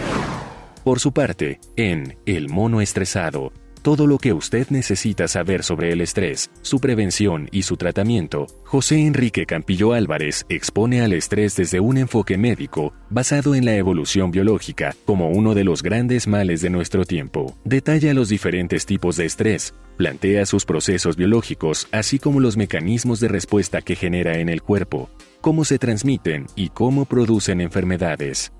Por 0.82 0.98
su 0.98 1.12
parte, 1.12 1.60
en 1.76 2.18
El 2.26 2.48
mono 2.48 2.80
estresado, 2.80 3.52
todo 3.78 4.06
lo 4.06 4.18
que 4.18 4.32
usted 4.32 4.68
necesita 4.70 5.28
saber 5.28 5.62
sobre 5.62 5.92
el 5.92 6.00
estrés, 6.00 6.50
su 6.62 6.80
prevención 6.80 7.48
y 7.52 7.62
su 7.62 7.76
tratamiento, 7.76 8.46
José 8.64 9.06
Enrique 9.06 9.46
Campillo 9.46 9.92
Álvarez 9.92 10.44
expone 10.48 11.00
al 11.00 11.12
estrés 11.12 11.56
desde 11.56 11.80
un 11.80 11.98
enfoque 11.98 12.36
médico 12.36 12.92
basado 13.10 13.54
en 13.54 13.64
la 13.64 13.76
evolución 13.76 14.30
biológica 14.30 14.94
como 15.04 15.30
uno 15.30 15.54
de 15.54 15.64
los 15.64 15.82
grandes 15.82 16.26
males 16.26 16.60
de 16.60 16.70
nuestro 16.70 17.04
tiempo. 17.04 17.56
Detalla 17.64 18.14
los 18.14 18.28
diferentes 18.28 18.86
tipos 18.86 19.16
de 19.16 19.26
estrés, 19.26 19.74
plantea 19.96 20.46
sus 20.46 20.64
procesos 20.64 21.16
biológicos, 21.16 21.88
así 21.92 22.18
como 22.18 22.40
los 22.40 22.56
mecanismos 22.56 23.20
de 23.20 23.28
respuesta 23.28 23.82
que 23.82 23.96
genera 23.96 24.38
en 24.38 24.48
el 24.48 24.62
cuerpo, 24.62 25.10
cómo 25.40 25.64
se 25.64 25.78
transmiten 25.78 26.46
y 26.56 26.68
cómo 26.70 27.04
producen 27.04 27.60
enfermedades. 27.60 28.52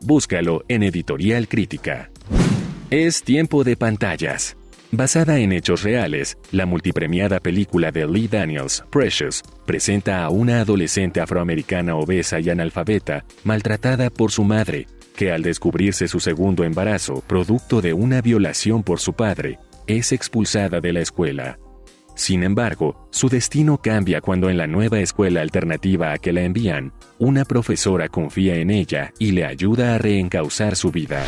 Búscalo 0.00 0.64
en 0.68 0.82
Editorial 0.82 1.48
Crítica. 1.48 2.10
Es 2.90 3.22
tiempo 3.22 3.64
de 3.64 3.76
pantallas. 3.76 4.56
Basada 4.96 5.40
en 5.40 5.50
hechos 5.50 5.82
reales, 5.82 6.38
la 6.52 6.66
multipremiada 6.66 7.40
película 7.40 7.90
de 7.90 8.06
Lee 8.06 8.28
Daniels, 8.28 8.84
Precious, 8.90 9.42
presenta 9.66 10.22
a 10.22 10.30
una 10.30 10.60
adolescente 10.60 11.20
afroamericana 11.20 11.96
obesa 11.96 12.38
y 12.38 12.48
analfabeta 12.48 13.24
maltratada 13.42 14.08
por 14.08 14.30
su 14.30 14.44
madre, 14.44 14.86
que 15.16 15.32
al 15.32 15.42
descubrirse 15.42 16.06
su 16.06 16.20
segundo 16.20 16.62
embarazo, 16.62 17.24
producto 17.26 17.80
de 17.80 17.92
una 17.92 18.22
violación 18.22 18.84
por 18.84 19.00
su 19.00 19.14
padre, 19.14 19.58
es 19.88 20.12
expulsada 20.12 20.80
de 20.80 20.92
la 20.92 21.00
escuela. 21.00 21.58
Sin 22.14 22.44
embargo, 22.44 23.08
su 23.10 23.28
destino 23.28 23.78
cambia 23.78 24.20
cuando 24.20 24.48
en 24.48 24.56
la 24.56 24.68
nueva 24.68 25.00
escuela 25.00 25.40
alternativa 25.40 26.12
a 26.12 26.18
que 26.18 26.32
la 26.32 26.42
envían, 26.42 26.92
una 27.18 27.44
profesora 27.44 28.08
confía 28.08 28.54
en 28.54 28.70
ella 28.70 29.12
y 29.18 29.32
le 29.32 29.44
ayuda 29.44 29.96
a 29.96 29.98
reencauzar 29.98 30.76
su 30.76 30.92
vida. 30.92 31.24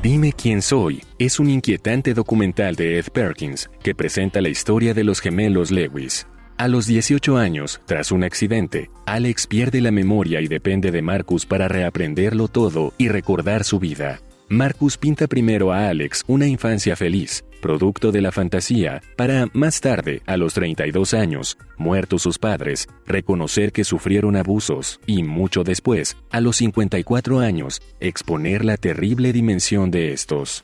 Dime 0.00 0.32
quién 0.32 0.62
soy 0.62 1.02
es 1.18 1.38
un 1.38 1.50
inquietante 1.50 2.14
documental 2.14 2.74
de 2.76 2.98
Ed 2.98 3.06
Perkins 3.12 3.70
que 3.82 3.94
presenta 3.94 4.40
la 4.40 4.48
historia 4.48 4.94
de 4.94 5.04
los 5.04 5.20
gemelos 5.20 5.70
Lewis. 5.70 6.26
A 6.56 6.66
los 6.66 6.86
18 6.86 7.36
años, 7.36 7.78
tras 7.84 8.10
un 8.10 8.24
accidente, 8.24 8.90
Alex 9.04 9.46
pierde 9.46 9.82
la 9.82 9.90
memoria 9.90 10.40
y 10.40 10.48
depende 10.48 10.92
de 10.92 11.02
Marcus 11.02 11.44
para 11.44 11.68
reaprenderlo 11.68 12.48
todo 12.48 12.94
y 12.96 13.08
recordar 13.08 13.64
su 13.64 13.78
vida. 13.78 14.20
Marcus 14.48 14.96
pinta 14.96 15.26
primero 15.26 15.72
a 15.72 15.88
Alex 15.88 16.24
una 16.26 16.46
infancia 16.46 16.96
feliz, 16.96 17.44
producto 17.62 18.12
de 18.12 18.20
la 18.20 18.30
fantasía, 18.32 19.00
para 19.16 19.46
más 19.54 19.80
tarde, 19.80 20.20
a 20.26 20.36
los 20.36 20.52
32 20.52 21.14
años, 21.14 21.56
muertos 21.78 22.20
sus 22.20 22.38
padres, 22.38 22.88
reconocer 23.06 23.72
que 23.72 23.84
sufrieron 23.84 24.36
abusos 24.36 25.00
y 25.06 25.22
mucho 25.22 25.64
después, 25.64 26.18
a 26.30 26.42
los 26.42 26.56
54 26.56 27.38
años, 27.38 27.80
exponer 28.00 28.66
la 28.66 28.76
terrible 28.76 29.32
dimensión 29.32 29.90
de 29.90 30.12
estos. 30.12 30.62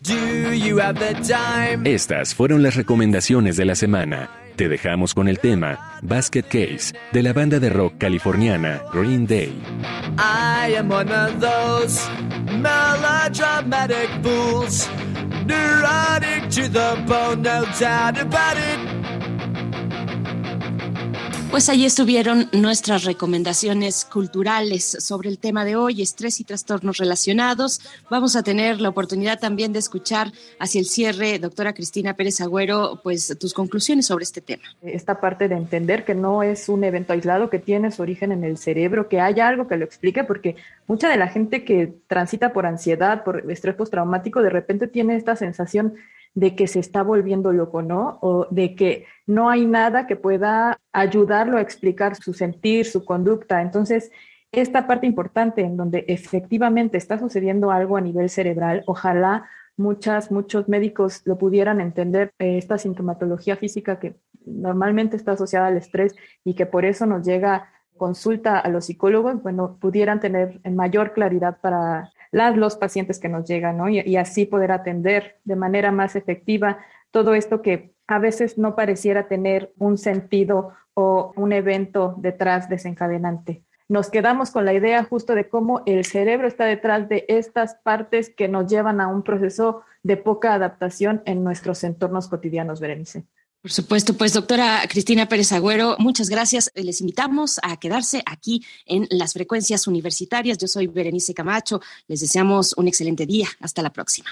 Estas 1.84 2.34
fueron 2.34 2.62
las 2.62 2.76
recomendaciones 2.76 3.56
de 3.56 3.64
la 3.64 3.74
semana. 3.74 4.28
Te 4.58 4.68
dejamos 4.68 5.14
con 5.14 5.28
el 5.28 5.38
tema 5.38 6.00
Basket 6.02 6.42
Case 6.42 6.92
de 7.12 7.22
la 7.22 7.32
banda 7.32 7.60
de 7.60 7.70
rock 7.70 7.94
californiana 7.98 8.82
Green 8.92 9.24
Day. 9.24 9.52
I 10.18 10.74
am 10.76 10.90
one 10.90 11.12
of 11.12 11.40
those 11.40 12.04
melodramatic 12.58 14.10
fools, 14.20 14.88
neurotic 15.48 16.50
to 16.50 16.68
the 16.68 17.02
bone, 17.08 17.42
no 17.42 17.64
doubt 17.78 18.18
about 18.18 18.56
it. 18.58 19.37
Pues 21.50 21.70
ahí 21.70 21.86
estuvieron 21.86 22.50
nuestras 22.52 23.04
recomendaciones 23.04 24.04
culturales 24.04 24.84
sobre 24.84 25.30
el 25.30 25.38
tema 25.38 25.64
de 25.64 25.76
hoy, 25.76 26.02
estrés 26.02 26.40
y 26.40 26.44
trastornos 26.44 26.98
relacionados. 26.98 27.80
Vamos 28.10 28.36
a 28.36 28.42
tener 28.42 28.82
la 28.82 28.90
oportunidad 28.90 29.40
también 29.40 29.72
de 29.72 29.78
escuchar 29.78 30.30
hacia 30.60 30.78
el 30.78 30.84
cierre, 30.84 31.38
doctora 31.38 31.72
Cristina 31.72 32.14
Pérez 32.14 32.42
Agüero, 32.42 33.00
pues 33.02 33.34
tus 33.40 33.54
conclusiones 33.54 34.06
sobre 34.06 34.24
este 34.24 34.42
tema. 34.42 34.62
Esta 34.82 35.20
parte 35.20 35.48
de 35.48 35.56
entender 35.56 36.04
que 36.04 36.14
no 36.14 36.42
es 36.42 36.68
un 36.68 36.84
evento 36.84 37.14
aislado, 37.14 37.48
que 37.48 37.58
tiene 37.58 37.90
su 37.92 38.02
origen 38.02 38.30
en 38.30 38.44
el 38.44 38.58
cerebro, 38.58 39.08
que 39.08 39.20
haya 39.20 39.48
algo 39.48 39.66
que 39.68 39.78
lo 39.78 39.86
explique, 39.86 40.24
porque 40.24 40.56
mucha 40.86 41.08
de 41.08 41.16
la 41.16 41.28
gente 41.28 41.64
que 41.64 41.94
transita 42.08 42.52
por 42.52 42.66
ansiedad, 42.66 43.24
por 43.24 43.50
estrés 43.50 43.74
postraumático, 43.74 44.42
de 44.42 44.50
repente 44.50 44.86
tiene 44.86 45.16
esta 45.16 45.34
sensación 45.34 45.94
de 46.38 46.54
que 46.54 46.68
se 46.68 46.78
está 46.78 47.02
volviendo 47.02 47.52
loco, 47.52 47.82
¿no? 47.82 48.20
O 48.22 48.46
de 48.52 48.76
que 48.76 49.06
no 49.26 49.50
hay 49.50 49.66
nada 49.66 50.06
que 50.06 50.14
pueda 50.14 50.78
ayudarlo 50.92 51.58
a 51.58 51.60
explicar 51.60 52.14
su 52.14 52.32
sentir, 52.32 52.86
su 52.86 53.04
conducta. 53.04 53.60
Entonces, 53.60 54.12
esta 54.52 54.86
parte 54.86 55.08
importante 55.08 55.62
en 55.62 55.76
donde 55.76 56.04
efectivamente 56.06 56.96
está 56.96 57.18
sucediendo 57.18 57.72
algo 57.72 57.96
a 57.96 58.00
nivel 58.00 58.30
cerebral, 58.30 58.84
ojalá 58.86 59.48
muchas, 59.76 60.30
muchos 60.30 60.68
médicos 60.68 61.22
lo 61.24 61.38
pudieran 61.38 61.80
entender, 61.80 62.30
eh, 62.38 62.56
esta 62.56 62.78
sintomatología 62.78 63.56
física 63.56 63.98
que 63.98 64.14
normalmente 64.46 65.16
está 65.16 65.32
asociada 65.32 65.66
al 65.66 65.76
estrés 65.76 66.14
y 66.44 66.54
que 66.54 66.66
por 66.66 66.84
eso 66.84 67.04
nos 67.04 67.26
llega 67.26 67.68
consulta 67.96 68.60
a 68.60 68.68
los 68.68 68.84
psicólogos, 68.84 69.42
bueno, 69.42 69.76
pudieran 69.80 70.20
tener 70.20 70.60
mayor 70.70 71.14
claridad 71.14 71.58
para 71.60 72.12
las, 72.30 72.56
los 72.56 72.76
pacientes 72.76 73.18
que 73.18 73.28
nos 73.28 73.46
llegan, 73.46 73.78
¿no? 73.78 73.88
Y, 73.88 74.00
y 74.00 74.16
así 74.16 74.46
poder 74.46 74.72
atender 74.72 75.38
de 75.44 75.56
manera 75.56 75.92
más 75.92 76.16
efectiva 76.16 76.78
todo 77.10 77.34
esto 77.34 77.62
que 77.62 77.92
a 78.06 78.18
veces 78.18 78.58
no 78.58 78.74
pareciera 78.74 79.28
tener 79.28 79.72
un 79.78 79.98
sentido 79.98 80.72
o 80.94 81.32
un 81.36 81.52
evento 81.52 82.14
detrás 82.18 82.68
desencadenante. 82.68 83.62
Nos 83.88 84.10
quedamos 84.10 84.50
con 84.50 84.64
la 84.64 84.74
idea 84.74 85.02
justo 85.04 85.34
de 85.34 85.48
cómo 85.48 85.82
el 85.86 86.04
cerebro 86.04 86.46
está 86.46 86.64
detrás 86.64 87.08
de 87.08 87.24
estas 87.28 87.76
partes 87.76 88.28
que 88.28 88.48
nos 88.48 88.70
llevan 88.70 89.00
a 89.00 89.08
un 89.08 89.22
proceso 89.22 89.82
de 90.02 90.18
poca 90.18 90.52
adaptación 90.52 91.22
en 91.24 91.42
nuestros 91.42 91.82
entornos 91.84 92.28
cotidianos, 92.28 92.80
Berenice. 92.80 93.24
Por 93.68 93.74
supuesto, 93.74 94.14
pues 94.14 94.32
doctora 94.32 94.80
Cristina 94.88 95.28
Pérez 95.28 95.52
Agüero, 95.52 95.94
muchas 95.98 96.30
gracias. 96.30 96.72
Les 96.74 97.02
invitamos 97.02 97.60
a 97.62 97.76
quedarse 97.76 98.22
aquí 98.24 98.64
en 98.86 99.06
las 99.10 99.34
frecuencias 99.34 99.86
universitarias. 99.86 100.56
Yo 100.56 100.66
soy 100.66 100.86
Berenice 100.86 101.34
Camacho. 101.34 101.82
Les 102.06 102.20
deseamos 102.20 102.72
un 102.78 102.88
excelente 102.88 103.26
día. 103.26 103.46
Hasta 103.60 103.82
la 103.82 103.92
próxima. 103.92 104.30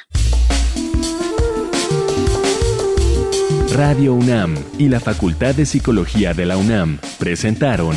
Radio 3.74 4.14
UNAM 4.14 4.56
y 4.78 4.88
la 4.88 5.00
Facultad 5.00 5.54
de 5.54 5.66
Psicología 5.66 6.32
de 6.32 6.46
la 6.46 6.56
UNAM 6.56 6.98
presentaron 7.18 7.94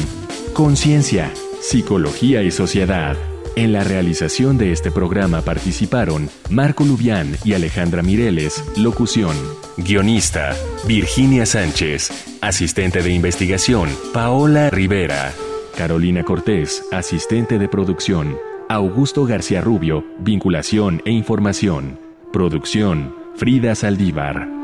Conciencia, 0.51 1.31
Psicología 1.61 2.43
y 2.43 2.51
Sociedad. 2.51 3.15
En 3.59 3.73
la 3.73 3.83
realización 3.83 4.57
de 4.57 4.71
este 4.71 4.89
programa 4.89 5.41
participaron 5.41 6.29
Marco 6.49 6.85
Lubián 6.85 7.35
y 7.43 7.51
Alejandra 7.51 8.01
Mireles, 8.01 8.63
locución. 8.77 9.35
Guionista, 9.75 10.55
Virginia 10.87 11.45
Sánchez. 11.45 12.39
Asistente 12.39 13.03
de 13.03 13.11
investigación, 13.11 13.89
Paola 14.13 14.69
Rivera. 14.69 15.33
Carolina 15.75 16.23
Cortés, 16.23 16.85
asistente 16.93 17.59
de 17.59 17.67
producción. 17.67 18.37
Augusto 18.69 19.25
García 19.25 19.59
Rubio, 19.59 20.05
vinculación 20.19 21.01
e 21.03 21.11
información. 21.11 21.99
Producción, 22.31 23.13
Frida 23.35 23.75
Saldívar. 23.75 24.58